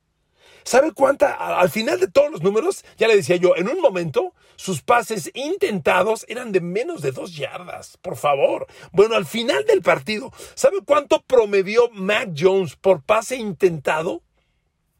¿Sabe 0.65 0.91
cuánta? 0.91 1.31
Al 1.57 1.69
final 1.69 1.99
de 2.01 2.09
todos 2.09 2.31
los 2.31 2.41
números, 2.41 2.83
ya 2.97 3.07
le 3.07 3.15
decía 3.15 3.37
yo, 3.37 3.55
en 3.55 3.69
un 3.69 3.79
momento 3.79 4.33
sus 4.57 4.81
pases 4.81 5.31
intentados 5.33 6.25
eran 6.27 6.51
de 6.51 6.59
menos 6.59 7.01
de 7.01 7.13
dos 7.13 7.37
yardas. 7.37 7.97
Por 8.01 8.17
favor. 8.17 8.67
Bueno, 8.91 9.15
al 9.15 9.25
final 9.25 9.65
del 9.65 9.81
partido, 9.81 10.33
¿sabe 10.55 10.79
cuánto 10.85 11.21
promedió 11.21 11.89
Mac 11.91 12.31
Jones 12.37 12.75
por 12.75 13.03
pase 13.03 13.37
intentado? 13.37 14.21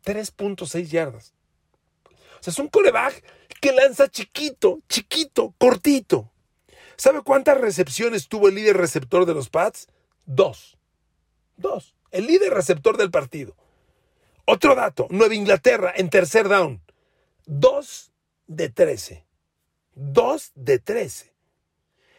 3.6 0.06 0.86
yardas 0.86 1.35
es 2.48 2.60
un 2.60 2.68
coreback 2.68 3.24
que 3.62 3.72
lanza 3.72 4.08
chiquito, 4.10 4.82
chiquito, 4.88 5.54
cortito. 5.58 6.32
¿Sabe 6.98 7.22
cuántas 7.22 7.60
recepciones 7.60 8.28
tuvo 8.28 8.48
el 8.48 8.56
líder 8.56 8.78
receptor 8.78 9.25
de 9.25 9.34
los 9.34 9.50
Pats? 9.50 9.88
Dos. 10.25 10.78
Dos. 11.58 11.96
El 12.12 12.28
líder 12.28 12.54
receptor 12.54 12.98
del 12.98 13.12
partido. 13.12 13.56
Otro 14.46 14.75
dato, 14.75 15.08
Nueva 15.10 15.36
Inglaterra 15.36 15.92
en 15.96 16.10
tercer 16.10 16.48
down. 16.48 16.82
Dos 17.46 18.12
de 18.48 18.70
trece. 18.70 19.25
Dos 19.94 20.52
de 20.56 20.80
trece. 20.80 21.34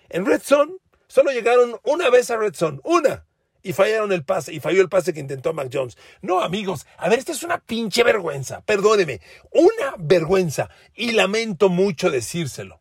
En 0.08 0.26
Red 0.26 0.42
Zone 0.42 0.74
solo 1.08 1.30
llegaron 1.30 1.78
una 1.84 2.10
vez 2.10 2.30
a 2.30 2.36
Red 2.36 2.54
Zone. 2.54 2.80
Una 2.84 3.26
y 3.66 3.72
fallaron 3.72 4.12
el 4.12 4.24
pase, 4.24 4.52
y 4.52 4.60
falló 4.60 4.80
el 4.80 4.88
pase 4.88 5.12
que 5.12 5.18
intentó 5.18 5.52
Mac 5.52 5.68
Jones. 5.72 5.98
No, 6.22 6.40
amigos, 6.40 6.86
a 6.98 7.08
ver, 7.08 7.18
esto 7.18 7.32
es 7.32 7.42
una 7.42 7.58
pinche 7.58 8.04
vergüenza, 8.04 8.60
perdóneme, 8.60 9.20
una 9.50 9.96
vergüenza, 9.98 10.70
y 10.94 11.10
lamento 11.12 11.68
mucho 11.68 12.10
decírselo. 12.10 12.80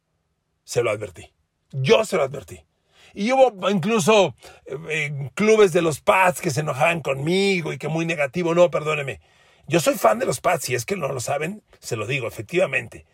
Se 0.64 0.84
lo 0.84 0.92
advertí, 0.92 1.34
yo 1.72 2.06
se 2.06 2.18
lo 2.18 2.24
advertí. 2.24 2.64
Y 3.16 3.32
hubo 3.32 3.70
incluso 3.70 4.36
eh, 4.90 5.32
clubes 5.34 5.74
de 5.74 5.82
los 5.82 6.02
Pats 6.02 6.40
que 6.40 6.52
se 6.52 6.60
enojaban 6.60 7.02
conmigo 7.02 7.74
y 7.74 7.80
que 7.80 7.88
muy 7.88 8.06
negativo, 8.06 8.54
no, 8.54 8.70
perdóneme. 8.70 9.22
Yo 9.68 9.80
soy 9.80 9.96
fan 9.96 10.20
de 10.20 10.28
los 10.28 10.40
Pats, 10.40 10.66
si 10.66 10.76
es 10.76 10.86
que 10.86 10.96
no 10.96 11.08
lo 11.08 11.20
saben, 11.20 11.64
se 11.80 11.96
lo 11.96 12.06
digo, 12.06 12.28
efectivamente. 12.28 13.08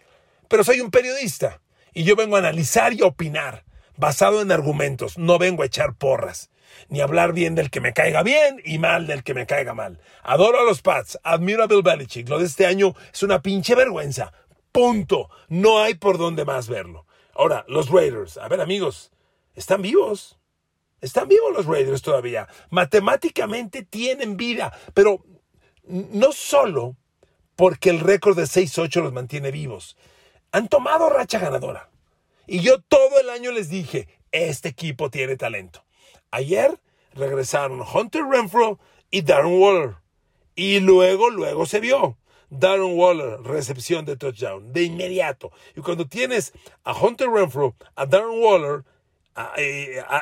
Pero 0.49 0.65
soy 0.65 0.81
un 0.81 0.91
periodista 0.91 1.61
y 1.93 2.03
yo 2.03 2.17
vengo 2.17 2.35
a 2.35 2.39
analizar 2.39 2.91
y 2.93 3.01
opinar, 3.01 3.63
basado 3.95 4.41
en 4.41 4.51
argumentos, 4.51 5.17
no 5.17 5.37
vengo 5.37 5.63
a 5.63 5.67
echar 5.67 5.93
porras 5.93 6.50
ni 6.89 7.01
hablar 7.01 7.33
bien 7.33 7.55
del 7.55 7.69
que 7.69 7.81
me 7.81 7.93
caiga 7.93 8.23
bien 8.23 8.61
y 8.63 8.79
mal 8.79 9.07
del 9.07 9.23
que 9.23 9.33
me 9.33 9.45
caiga 9.45 9.73
mal. 9.73 9.99
Adoro 10.23 10.59
a 10.59 10.63
los 10.63 10.81
Pats, 10.81 11.19
admiro 11.23 11.63
a 11.63 11.67
Bill 11.67 11.83
Belichick. 11.83 12.29
Lo 12.29 12.39
de 12.39 12.45
este 12.45 12.65
año 12.65 12.95
es 13.13 13.23
una 13.23 13.41
pinche 13.41 13.75
vergüenza. 13.75 14.33
Punto. 14.71 15.29
No 15.49 15.81
hay 15.81 15.95
por 15.95 16.17
dónde 16.17 16.45
más 16.45 16.67
verlo. 16.67 17.05
Ahora, 17.33 17.65
los 17.67 17.89
Raiders. 17.89 18.37
A 18.37 18.47
ver, 18.47 18.61
amigos, 18.61 19.11
están 19.55 19.81
vivos. 19.81 20.37
Están 21.01 21.27
vivos 21.27 21.51
los 21.53 21.65
Raiders 21.65 22.01
todavía. 22.01 22.47
Matemáticamente 22.69 23.83
tienen 23.83 24.37
vida, 24.37 24.71
pero 24.93 25.23
no 25.83 26.31
solo 26.31 26.95
porque 27.55 27.89
el 27.89 27.99
récord 27.99 28.37
de 28.37 28.43
6-8 28.43 29.01
los 29.01 29.13
mantiene 29.13 29.51
vivos. 29.51 29.97
Han 30.51 30.67
tomado 30.67 31.09
racha 31.09 31.39
ganadora. 31.39 31.89
Y 32.47 32.59
yo 32.59 32.81
todo 32.81 33.19
el 33.19 33.29
año 33.29 33.51
les 33.51 33.69
dije, 33.69 34.07
este 34.31 34.69
equipo 34.69 35.09
tiene 35.09 35.37
talento. 35.37 35.83
Ayer 36.31 36.79
regresaron 37.13 37.81
Hunter 37.81 38.23
Renfro 38.23 38.79
y 39.09 39.21
Darren 39.21 39.59
Waller. 39.59 39.95
Y 40.55 40.79
luego, 40.79 41.29
luego 41.29 41.65
se 41.65 41.79
vio. 41.79 42.17
Darren 42.49 42.97
Waller, 42.97 43.41
recepción 43.43 44.05
de 44.05 44.17
touchdown, 44.17 44.73
de 44.73 44.83
inmediato. 44.83 45.51
Y 45.75 45.81
cuando 45.81 46.07
tienes 46.07 46.53
a 46.83 46.93
Hunter 46.93 47.29
Renfro, 47.29 47.75
a 47.95 48.05
Darren 48.05 48.41
Waller 48.41 48.83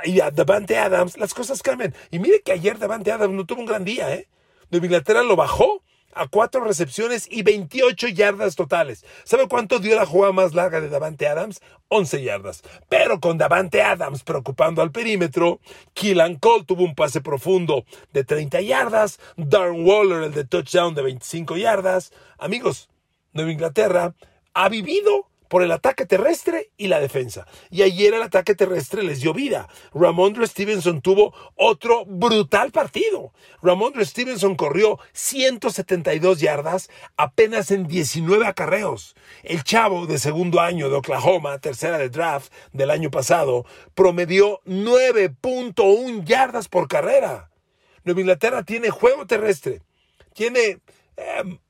y 0.05 0.19
a 0.19 0.29
Davante 0.29 0.77
Adams, 0.77 1.17
las 1.17 1.33
cosas 1.33 1.63
cambian. 1.63 1.95
Y 2.11 2.19
mire 2.19 2.41
que 2.41 2.51
ayer 2.51 2.77
Davante 2.77 3.11
Adams 3.11 3.33
no 3.33 3.45
tuvo 3.45 3.61
un 3.61 3.65
gran 3.65 3.83
día, 3.83 4.13
¿eh? 4.13 4.27
Nueva 4.69 4.85
Inglaterra 4.85 5.23
lo 5.23 5.35
bajó 5.35 5.81
a 6.13 6.27
cuatro 6.27 6.63
recepciones 6.63 7.27
y 7.29 7.43
28 7.43 8.07
yardas 8.09 8.55
totales. 8.55 9.05
¿Sabe 9.23 9.47
cuánto 9.47 9.79
dio 9.79 9.95
la 9.95 10.05
jugada 10.05 10.33
más 10.33 10.53
larga 10.53 10.81
de 10.81 10.89
Davante 10.89 11.27
Adams? 11.27 11.61
11 11.89 12.23
yardas. 12.23 12.63
Pero 12.87 13.19
con 13.19 13.37
Davante 13.37 13.81
Adams 13.81 14.23
preocupando 14.23 14.81
al 14.81 14.91
perímetro, 14.91 15.59
Keelan 15.93 16.35
Cole 16.35 16.65
tuvo 16.65 16.83
un 16.83 16.95
pase 16.95 17.21
profundo 17.21 17.85
de 18.13 18.23
30 18.23 18.61
yardas, 18.61 19.19
Darren 19.37 19.85
Waller 19.85 20.23
el 20.23 20.33
de 20.33 20.45
touchdown 20.45 20.95
de 20.95 21.03
25 21.03 21.57
yardas. 21.57 22.11
Amigos, 22.37 22.89
Nueva 23.33 23.51
Inglaterra 23.51 24.15
ha 24.53 24.69
vivido 24.69 25.28
por 25.49 25.63
el 25.63 25.71
ataque 25.73 26.05
terrestre 26.05 26.71
y 26.77 26.87
la 26.87 27.01
defensa. 27.01 27.45
Y 27.69 27.81
ayer 27.81 28.13
el 28.13 28.21
ataque 28.21 28.55
terrestre 28.55 29.03
les 29.03 29.19
dio 29.19 29.33
vida. 29.33 29.67
Ramondre 29.93 30.47
Stevenson 30.47 31.01
tuvo 31.01 31.33
otro 31.55 32.05
brutal 32.05 32.71
partido. 32.71 33.33
Ramondre 33.61 34.05
Stevenson 34.05 34.55
corrió 34.55 34.99
172 35.11 36.39
yardas 36.39 36.89
apenas 37.17 37.71
en 37.71 37.87
19 37.87 38.47
acarreos. 38.47 39.15
El 39.43 39.63
chavo 39.63 40.05
de 40.05 40.19
segundo 40.19 40.61
año 40.61 40.89
de 40.89 40.95
Oklahoma, 40.95 41.59
tercera 41.59 41.97
de 41.97 42.09
draft 42.09 42.53
del 42.71 42.91
año 42.91 43.11
pasado, 43.11 43.65
promedió 43.95 44.61
9.1 44.65 46.23
yardas 46.23 46.69
por 46.69 46.87
carrera. 46.87 47.49
Nueva 48.03 48.21
Inglaterra 48.21 48.63
tiene 48.63 48.91
juego 48.91 49.25
terrestre. 49.25 49.81
Tiene 50.33 50.79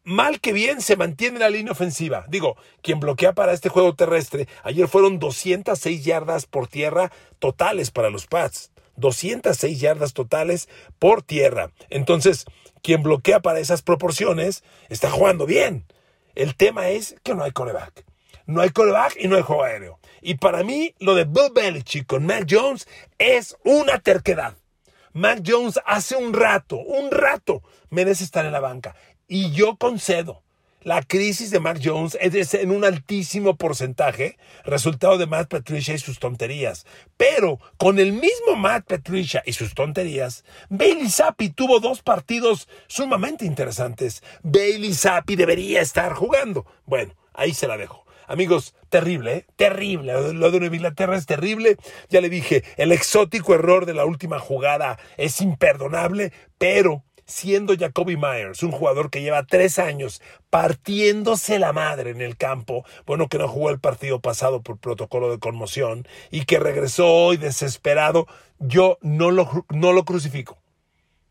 mal 0.03 0.39
que 0.39 0.53
bien 0.53 0.81
se 0.81 0.95
mantiene 0.95 1.39
la 1.39 1.49
línea 1.49 1.71
ofensiva. 1.71 2.25
Digo, 2.27 2.57
quien 2.81 2.99
bloquea 2.99 3.33
para 3.33 3.53
este 3.53 3.69
juego 3.69 3.95
terrestre, 3.95 4.47
ayer 4.63 4.87
fueron 4.87 5.19
206 5.19 6.03
yardas 6.03 6.45
por 6.45 6.67
tierra 6.67 7.11
totales 7.39 7.91
para 7.91 8.09
los 8.09 8.27
Pats. 8.27 8.71
206 8.95 9.79
yardas 9.79 10.13
totales 10.13 10.67
por 10.99 11.21
tierra. 11.21 11.71
Entonces, 11.89 12.45
quien 12.81 13.01
bloquea 13.03 13.39
para 13.39 13.59
esas 13.59 13.81
proporciones 13.81 14.63
está 14.89 15.09
jugando 15.09 15.45
bien. 15.45 15.85
El 16.35 16.55
tema 16.55 16.89
es 16.89 17.15
que 17.23 17.33
no 17.33 17.43
hay 17.43 17.51
coreback. 17.51 18.05
No 18.45 18.61
hay 18.61 18.69
coreback 18.69 19.15
y 19.19 19.27
no 19.27 19.35
hay 19.35 19.41
juego 19.43 19.63
aéreo. 19.63 19.99
Y 20.21 20.35
para 20.35 20.63
mí, 20.63 20.95
lo 20.99 21.15
de 21.15 21.25
Bill 21.25 21.51
Belichick 21.53 22.05
con 22.05 22.25
Mac 22.25 22.45
Jones 22.49 22.87
es 23.17 23.55
una 23.63 23.99
terquedad. 23.99 24.55
Mac 25.13 25.41
Jones 25.45 25.79
hace 25.85 26.15
un 26.15 26.33
rato, 26.33 26.77
un 26.77 27.11
rato, 27.11 27.63
merece 27.89 28.23
estar 28.23 28.45
en 28.45 28.51
la 28.51 28.59
banca. 28.59 28.95
Y 29.31 29.51
yo 29.51 29.75
concedo, 29.75 30.41
la 30.81 31.03
crisis 31.03 31.51
de 31.51 31.59
Mark 31.59 31.79
Jones 31.83 32.17
es 32.19 32.55
en 32.55 32.71
un 32.71 32.83
altísimo 32.83 33.57
porcentaje 33.57 34.39
resultado 34.65 35.19
de 35.19 35.27
Matt 35.27 35.51
Patricia 35.51 35.93
y 35.93 35.99
sus 35.99 36.17
tonterías. 36.17 36.87
Pero 37.15 37.59
con 37.77 37.99
el 37.99 38.11
mismo 38.11 38.55
Matt 38.57 38.87
Patricia 38.87 39.43
y 39.45 39.53
sus 39.53 39.75
tonterías, 39.75 40.43
Bailey 40.69 41.11
Zappi 41.11 41.49
tuvo 41.49 41.79
dos 41.79 42.01
partidos 42.01 42.67
sumamente 42.87 43.45
interesantes. 43.45 44.23
Bailey 44.41 44.95
Zappi 44.95 45.35
debería 45.35 45.81
estar 45.81 46.13
jugando. 46.13 46.65
Bueno, 46.87 47.13
ahí 47.35 47.53
se 47.53 47.67
la 47.67 47.77
dejo. 47.77 48.07
Amigos, 48.29 48.75
terrible, 48.89 49.33
¿eh? 49.35 49.45
terrible. 49.55 50.13
Lo 50.33 50.51
de 50.51 50.59
Nueva 50.59 50.75
Inglaterra 50.75 51.17
es 51.17 51.27
terrible. 51.27 51.77
Ya 52.09 52.21
le 52.21 52.29
dije, 52.29 52.63
el 52.77 52.91
exótico 52.91 53.53
error 53.53 53.85
de 53.85 53.93
la 53.93 54.05
última 54.05 54.39
jugada 54.39 54.97
es 55.17 55.41
imperdonable, 55.41 56.31
pero 56.57 57.03
siendo 57.29 57.75
Jacoby 57.77 58.17
Myers, 58.17 58.63
un 58.63 58.71
jugador 58.71 59.09
que 59.09 59.21
lleva 59.21 59.45
tres 59.45 59.79
años 59.79 60.21
partiéndose 60.49 61.59
la 61.59 61.71
madre 61.73 62.09
en 62.09 62.21
el 62.21 62.35
campo, 62.35 62.83
bueno, 63.05 63.27
que 63.27 63.37
no 63.37 63.47
jugó 63.47 63.69
el 63.69 63.79
partido 63.79 64.19
pasado 64.19 64.61
por 64.61 64.79
protocolo 64.79 65.31
de 65.31 65.39
conmoción 65.39 66.07
y 66.31 66.45
que 66.45 66.59
regresó 66.59 67.07
hoy 67.07 67.37
desesperado, 67.37 68.27
yo 68.57 68.97
no 69.01 69.31
lo, 69.31 69.65
no 69.69 69.93
lo 69.93 70.03
crucifico. 70.03 70.57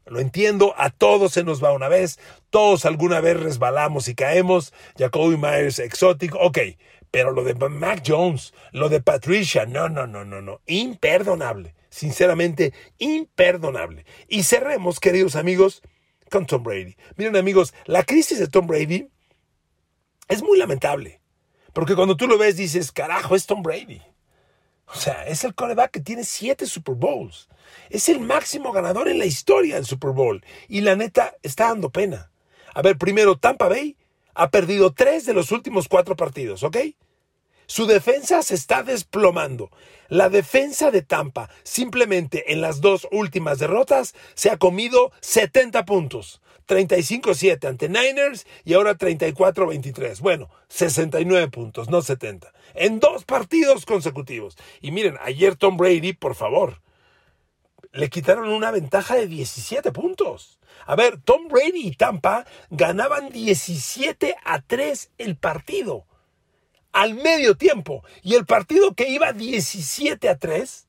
Lo 0.06 0.20
entiendo, 0.20 0.72
a 0.78 0.88
todos 0.88 1.32
se 1.32 1.44
nos 1.44 1.62
va 1.62 1.72
una 1.72 1.88
vez, 1.88 2.18
todos 2.48 2.86
alguna 2.86 3.20
vez 3.20 3.38
resbalamos 3.38 4.08
y 4.08 4.14
caemos, 4.14 4.72
Jacoby 4.96 5.36
Myers 5.36 5.80
exótico, 5.80 6.38
ok, 6.38 6.58
pero 7.10 7.32
lo 7.32 7.44
de 7.44 7.54
Mac 7.54 8.02
Jones, 8.06 8.54
lo 8.72 8.88
de 8.88 9.02
Patricia, 9.02 9.66
no, 9.66 9.88
no, 9.88 10.06
no, 10.06 10.24
no, 10.24 10.40
no, 10.40 10.60
imperdonable 10.66 11.74
sinceramente 11.98 12.72
imperdonable. 12.98 14.06
Y 14.28 14.44
cerremos, 14.44 15.00
queridos 15.00 15.36
amigos, 15.36 15.82
con 16.30 16.46
Tom 16.46 16.62
Brady. 16.62 16.96
Miren 17.16 17.36
amigos, 17.36 17.74
la 17.86 18.04
crisis 18.04 18.38
de 18.38 18.48
Tom 18.48 18.66
Brady 18.66 19.08
es 20.28 20.42
muy 20.42 20.58
lamentable. 20.58 21.20
Porque 21.72 21.94
cuando 21.94 22.16
tú 22.16 22.26
lo 22.26 22.38
ves 22.38 22.56
dices, 22.56 22.92
carajo, 22.92 23.34
es 23.34 23.46
Tom 23.46 23.62
Brady. 23.62 24.00
O 24.86 24.94
sea, 24.94 25.26
es 25.26 25.44
el 25.44 25.54
coreback 25.54 25.90
que 25.90 26.00
tiene 26.00 26.24
siete 26.24 26.66
Super 26.66 26.94
Bowls. 26.94 27.48
Es 27.90 28.08
el 28.08 28.20
máximo 28.20 28.72
ganador 28.72 29.08
en 29.08 29.18
la 29.18 29.26
historia 29.26 29.74
del 29.74 29.84
Super 29.84 30.12
Bowl. 30.12 30.42
Y 30.68 30.80
la 30.80 30.96
neta 30.96 31.34
está 31.42 31.68
dando 31.68 31.90
pena. 31.90 32.30
A 32.74 32.80
ver, 32.80 32.96
primero, 32.96 33.36
Tampa 33.36 33.68
Bay 33.68 33.96
ha 34.34 34.50
perdido 34.50 34.92
tres 34.92 35.26
de 35.26 35.34
los 35.34 35.50
últimos 35.50 35.88
cuatro 35.88 36.16
partidos, 36.16 36.62
¿ok? 36.62 36.76
Su 37.70 37.86
defensa 37.86 38.42
se 38.42 38.54
está 38.54 38.82
desplomando. 38.82 39.70
La 40.08 40.30
defensa 40.30 40.90
de 40.90 41.02
Tampa, 41.02 41.50
simplemente 41.64 42.50
en 42.50 42.62
las 42.62 42.80
dos 42.80 43.06
últimas 43.12 43.58
derrotas, 43.58 44.14
se 44.32 44.48
ha 44.50 44.56
comido 44.56 45.12
70 45.20 45.84
puntos. 45.84 46.40
35-7 46.66 47.68
ante 47.68 47.90
Niners 47.90 48.46
y 48.64 48.72
ahora 48.72 48.96
34-23. 48.96 50.18
Bueno, 50.20 50.48
69 50.68 51.48
puntos, 51.48 51.90
no 51.90 52.00
70. 52.00 52.54
En 52.72 53.00
dos 53.00 53.26
partidos 53.26 53.84
consecutivos. 53.84 54.56
Y 54.80 54.90
miren, 54.90 55.18
ayer 55.20 55.54
Tom 55.54 55.76
Brady, 55.76 56.14
por 56.14 56.36
favor, 56.36 56.80
le 57.92 58.08
quitaron 58.08 58.48
una 58.48 58.70
ventaja 58.70 59.14
de 59.14 59.26
17 59.26 59.92
puntos. 59.92 60.58
A 60.86 60.96
ver, 60.96 61.20
Tom 61.20 61.48
Brady 61.48 61.88
y 61.88 61.90
Tampa 61.90 62.46
ganaban 62.70 63.28
17 63.28 64.36
a 64.42 64.62
3 64.62 65.10
el 65.18 65.36
partido 65.36 66.07
al 66.98 67.14
medio 67.14 67.56
tiempo. 67.56 68.04
Y 68.22 68.34
el 68.34 68.44
partido 68.44 68.94
que 68.94 69.08
iba 69.08 69.32
17 69.32 70.28
a 70.28 70.36
3, 70.36 70.88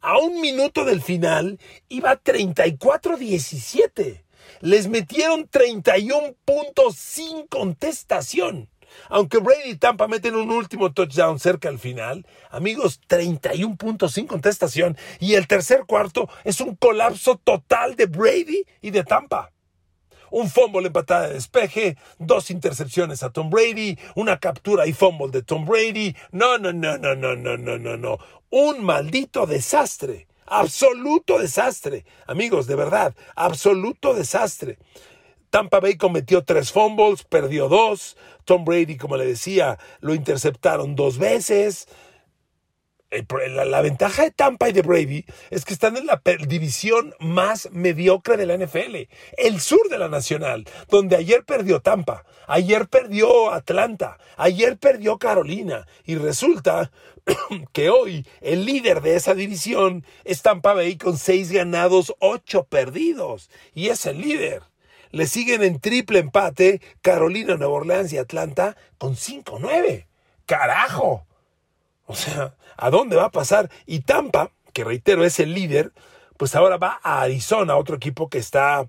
a 0.00 0.16
un 0.18 0.40
minuto 0.40 0.84
del 0.84 1.02
final, 1.02 1.58
iba 1.88 2.22
34-17. 2.22 4.22
Les 4.60 4.86
metieron 4.86 5.48
31 5.48 6.36
puntos 6.44 6.94
sin 6.94 7.48
contestación. 7.48 8.68
Aunque 9.08 9.38
Brady 9.38 9.70
y 9.70 9.74
Tampa 9.74 10.06
meten 10.06 10.36
un 10.36 10.52
último 10.52 10.92
touchdown 10.92 11.40
cerca 11.40 11.68
al 11.68 11.80
final, 11.80 12.24
amigos, 12.50 13.00
31 13.08 13.76
puntos 13.76 14.12
sin 14.12 14.28
contestación. 14.28 14.96
Y 15.18 15.34
el 15.34 15.48
tercer 15.48 15.86
cuarto 15.86 16.28
es 16.44 16.60
un 16.60 16.76
colapso 16.76 17.36
total 17.36 17.96
de 17.96 18.06
Brady 18.06 18.64
y 18.80 18.90
de 18.90 19.02
Tampa 19.02 19.50
un 20.30 20.48
fumble 20.48 20.86
en 20.86 20.92
patada 20.92 21.28
de 21.28 21.34
despeje, 21.34 21.96
dos 22.18 22.50
intercepciones 22.50 23.22
a 23.22 23.30
Tom 23.30 23.50
Brady, 23.50 23.98
una 24.14 24.38
captura 24.38 24.86
y 24.86 24.92
fumble 24.92 25.30
de 25.30 25.42
Tom 25.42 25.64
Brady. 25.64 26.14
No, 26.32 26.58
no, 26.58 26.72
no, 26.72 26.98
no, 26.98 27.14
no, 27.14 27.36
no, 27.36 27.56
no, 27.56 27.78
no, 27.78 27.96
no. 27.96 28.18
Un 28.50 28.84
maldito 28.84 29.46
desastre. 29.46 30.26
Absoluto 30.46 31.38
desastre. 31.38 32.04
Amigos, 32.26 32.66
de 32.66 32.74
verdad, 32.74 33.14
absoluto 33.36 34.14
desastre. 34.14 34.78
Tampa 35.50 35.80
Bay 35.80 35.96
cometió 35.96 36.42
tres 36.44 36.72
fumbles, 36.72 37.24
perdió 37.24 37.68
dos. 37.68 38.16
Tom 38.44 38.64
Brady, 38.64 38.96
como 38.96 39.16
le 39.16 39.26
decía, 39.26 39.78
lo 40.00 40.14
interceptaron 40.14 40.94
dos 40.94 41.18
veces 41.18 41.86
la, 43.10 43.80
ventaja 43.80 44.24
de 44.24 44.30
Tampa 44.30 44.68
y 44.68 44.72
de 44.72 44.82
Brady 44.82 45.24
es 45.50 45.64
que 45.64 45.72
están 45.72 45.96
en 45.96 46.06
la 46.06 46.20
división 46.46 47.14
más 47.20 47.70
mediocre 47.72 48.36
de 48.36 48.46
la 48.46 48.56
NFL, 48.56 49.08
el 49.38 49.60
sur 49.60 49.88
de 49.88 49.98
la 49.98 50.08
Nacional, 50.08 50.66
donde 50.88 51.16
ayer 51.16 51.44
perdió 51.44 51.80
Tampa, 51.80 52.24
ayer 52.46 52.88
perdió 52.88 53.52
Atlanta, 53.52 54.18
ayer 54.36 54.76
perdió 54.76 55.18
Carolina 55.18 55.86
y 56.04 56.16
resulta 56.16 56.90
que 57.72 57.90
hoy 57.90 58.26
el 58.40 58.66
líder 58.66 59.00
de 59.00 59.16
esa 59.16 59.34
división 59.34 60.04
es 60.24 60.42
Tampa 60.42 60.74
Bay 60.74 60.96
con 60.96 61.16
seis 61.16 61.50
ganados, 61.50 62.14
ocho 62.18 62.64
perdidos 62.64 63.50
y 63.74 63.88
es 63.88 64.04
el 64.06 64.20
líder. 64.20 64.62
Le 65.10 65.26
siguen 65.26 65.62
en 65.62 65.80
triple 65.80 66.18
empate 66.18 66.82
Carolina, 67.00 67.56
Nueva 67.56 67.72
Orleans 67.72 68.12
y 68.12 68.18
Atlanta 68.18 68.76
con 68.98 69.14
5-9. 69.16 70.06
¡Carajo! 70.44 71.26
O 72.08 72.14
sea, 72.14 72.54
¿a 72.78 72.90
dónde 72.90 73.16
va 73.16 73.26
a 73.26 73.30
pasar? 73.30 73.70
Y 73.86 74.00
Tampa, 74.00 74.50
que 74.72 74.82
reitero 74.82 75.24
es 75.24 75.38
el 75.40 75.52
líder, 75.52 75.92
pues 76.38 76.54
ahora 76.54 76.78
va 76.78 76.98
a 77.02 77.20
Arizona, 77.20 77.76
otro 77.76 77.96
equipo 77.96 78.30
que 78.30 78.38
está 78.38 78.88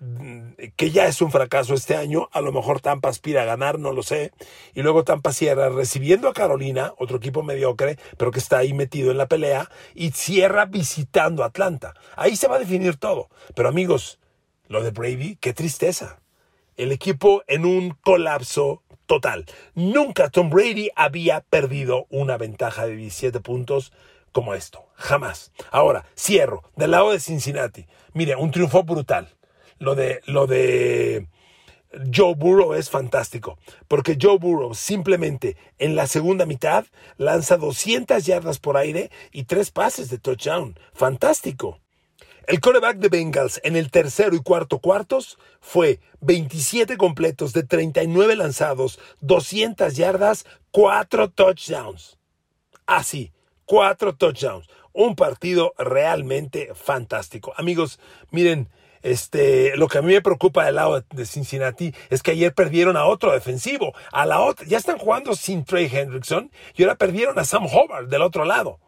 mm, 0.00 0.52
que 0.76 0.90
ya 0.92 1.06
es 1.06 1.20
un 1.20 1.32
fracaso 1.32 1.74
este 1.74 1.96
año, 1.96 2.28
a 2.30 2.40
lo 2.40 2.52
mejor 2.52 2.80
Tampa 2.80 3.08
aspira 3.08 3.42
a 3.42 3.46
ganar, 3.46 3.80
no 3.80 3.92
lo 3.92 4.04
sé, 4.04 4.30
y 4.74 4.82
luego 4.82 5.02
Tampa 5.02 5.32
cierra 5.32 5.70
recibiendo 5.70 6.28
a 6.28 6.32
Carolina, 6.32 6.94
otro 6.98 7.16
equipo 7.16 7.42
mediocre, 7.42 7.98
pero 8.16 8.30
que 8.30 8.38
está 8.38 8.58
ahí 8.58 8.74
metido 8.74 9.10
en 9.10 9.18
la 9.18 9.26
pelea, 9.26 9.68
y 9.96 10.12
cierra 10.12 10.66
visitando 10.66 11.42
a 11.42 11.46
Atlanta. 11.46 11.94
Ahí 12.14 12.36
se 12.36 12.46
va 12.46 12.56
a 12.56 12.60
definir 12.60 12.96
todo. 12.96 13.28
Pero 13.56 13.68
amigos, 13.68 14.20
lo 14.68 14.84
de 14.84 14.92
Brady, 14.92 15.36
qué 15.40 15.52
tristeza. 15.52 16.20
El 16.80 16.92
equipo 16.92 17.42
en 17.46 17.66
un 17.66 17.90
colapso 17.90 18.82
total. 19.04 19.44
Nunca 19.74 20.30
Tom 20.30 20.48
Brady 20.48 20.88
había 20.96 21.42
perdido 21.42 22.06
una 22.08 22.38
ventaja 22.38 22.86
de 22.86 22.96
17 22.96 23.38
puntos 23.40 23.92
como 24.32 24.54
esto. 24.54 24.86
Jamás. 24.94 25.52
Ahora, 25.70 26.06
cierro. 26.16 26.62
Del 26.76 26.92
lado 26.92 27.12
de 27.12 27.20
Cincinnati. 27.20 27.84
Mire, 28.14 28.34
un 28.34 28.50
triunfo 28.50 28.82
brutal. 28.82 29.28
Lo 29.78 29.94
de, 29.94 30.22
lo 30.24 30.46
de 30.46 31.28
Joe 32.14 32.34
Burrow 32.34 32.72
es 32.72 32.88
fantástico, 32.88 33.58
porque 33.86 34.16
Joe 34.18 34.38
Burrow 34.38 34.72
simplemente 34.72 35.58
en 35.76 35.96
la 35.96 36.06
segunda 36.06 36.46
mitad 36.46 36.86
lanza 37.18 37.58
200 37.58 38.24
yardas 38.24 38.58
por 38.58 38.78
aire 38.78 39.10
y 39.32 39.44
tres 39.44 39.70
pases 39.70 40.08
de 40.08 40.16
touchdown. 40.16 40.78
Fantástico. 40.94 41.78
El 42.46 42.60
coreback 42.60 42.98
de 42.98 43.08
Bengals 43.08 43.60
en 43.64 43.76
el 43.76 43.90
tercero 43.90 44.34
y 44.34 44.40
cuarto 44.40 44.78
cuartos 44.78 45.38
fue 45.60 46.00
27 46.20 46.96
completos 46.96 47.52
de 47.52 47.62
39 47.62 48.36
lanzados, 48.36 48.98
200 49.20 49.94
yardas, 49.96 50.46
4 50.70 51.30
touchdowns. 51.30 52.18
Así, 52.86 53.32
4 53.66 54.16
touchdowns. 54.16 54.68
Un 54.92 55.14
partido 55.14 55.74
realmente 55.78 56.70
fantástico. 56.74 57.52
Amigos, 57.56 58.00
miren, 58.30 58.68
este, 59.02 59.76
lo 59.76 59.88
que 59.88 59.98
a 59.98 60.02
mí 60.02 60.12
me 60.12 60.22
preocupa 60.22 60.64
del 60.64 60.74
lado 60.74 61.04
de 61.10 61.26
Cincinnati 61.26 61.94
es 62.10 62.22
que 62.22 62.32
ayer 62.32 62.54
perdieron 62.54 62.96
a 62.96 63.06
otro 63.06 63.32
defensivo, 63.32 63.94
a 64.12 64.26
la 64.26 64.40
otra, 64.40 64.66
ya 64.66 64.78
están 64.78 64.98
jugando 64.98 65.34
sin 65.34 65.64
Trey 65.64 65.88
Hendrickson 65.90 66.50
y 66.74 66.82
ahora 66.82 66.96
perdieron 66.96 67.38
a 67.38 67.44
Sam 67.44 67.66
Hobart 67.66 68.08
del 68.08 68.22
otro 68.22 68.44
lado. 68.44 68.78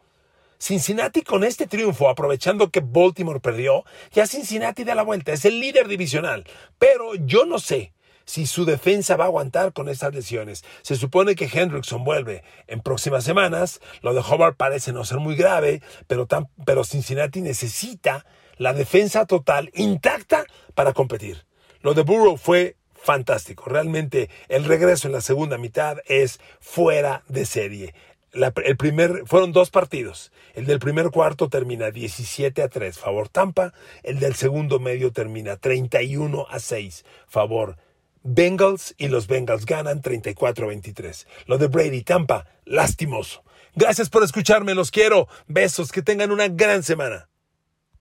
Cincinnati 0.63 1.23
con 1.23 1.43
este 1.43 1.67
triunfo, 1.67 2.09
aprovechando 2.09 2.71
que 2.71 2.79
Baltimore 2.79 3.41
perdió, 3.41 3.85
ya 4.13 4.29
Cincinnati 4.29 4.85
da 4.85 4.95
la 4.95 5.03
vuelta, 5.03 5.33
es 5.33 5.45
el 5.45 5.59
líder 5.59 5.89
divisional. 5.89 6.45
Pero 6.79 7.17
yo 7.17 7.47
no 7.47 7.59
sé 7.59 7.93
si 8.27 8.47
su 8.47 8.65
defensa 8.65 9.17
va 9.17 9.25
a 9.25 9.27
aguantar 9.27 9.73
con 9.73 9.89
estas 9.89 10.15
lesiones. 10.15 10.65
Se 10.83 10.95
supone 10.95 11.35
que 11.35 11.51
Hendrickson 11.53 12.05
vuelve 12.05 12.45
en 12.69 12.81
próximas 12.81 13.25
semanas, 13.25 13.81
lo 14.03 14.15
de 14.15 14.21
Hobart 14.21 14.57
parece 14.57 14.93
no 14.93 15.05
ser 15.05 15.19
muy 15.19 15.35
grave, 15.35 15.83
pero, 16.07 16.29
pero 16.65 16.85
Cincinnati 16.85 17.41
necesita 17.41 18.25
la 18.57 18.73
defensa 18.73 19.27
total 19.27 19.69
intacta 19.75 20.45
para 20.77 20.93
competir. 20.93 21.45
Lo 21.81 21.93
de 21.95 22.03
Burrow 22.03 22.37
fue 22.37 22.77
fantástico. 22.95 23.65
Realmente 23.67 24.31
el 24.49 24.65
regreso 24.65 25.09
en 25.09 25.13
la 25.13 25.23
segunda 25.23 25.59
mitad 25.59 25.99
es 26.07 26.39
fuera 26.61 27.25
de 27.27 27.47
serie. 27.47 27.95
El 28.33 28.77
primer, 28.77 29.23
fueron 29.27 29.53
dos 29.53 29.71
partidos. 29.71 30.33
El 30.55 30.67
del 30.67 30.79
primer 30.79 31.11
cuarto 31.11 31.49
termina 31.49 31.91
17 31.91 32.63
a 32.63 32.69
3, 32.69 32.99
favor 32.99 33.29
Tampa. 33.29 33.73
El 34.03 34.19
del 34.21 34.35
segundo 34.35 34.79
medio 34.79 35.13
termina 35.13 35.57
31 35.57 36.47
a 36.49 36.59
6, 36.59 37.05
favor 37.27 37.77
Bengals. 38.23 38.95
Y 38.99 39.09
los 39.09 39.27
Bengals 39.27 39.67
ganan 39.67 40.01
34 40.01 40.65
a 40.65 40.69
23. 40.69 41.27
Lo 41.47 41.59
de 41.59 41.67
Brady 41.67 42.03
Tampa, 42.03 42.47
lastimoso. 42.65 43.45
Gracias 43.75 44.11
por 44.11 44.23
escucharme, 44.23 44.75
los 44.75 44.91
quiero. 44.91 45.29
Besos, 45.47 45.93
que 45.93 46.03
tengan 46.03 46.31
una 46.31 46.49
gran 46.49 46.83
semana. 46.83 47.29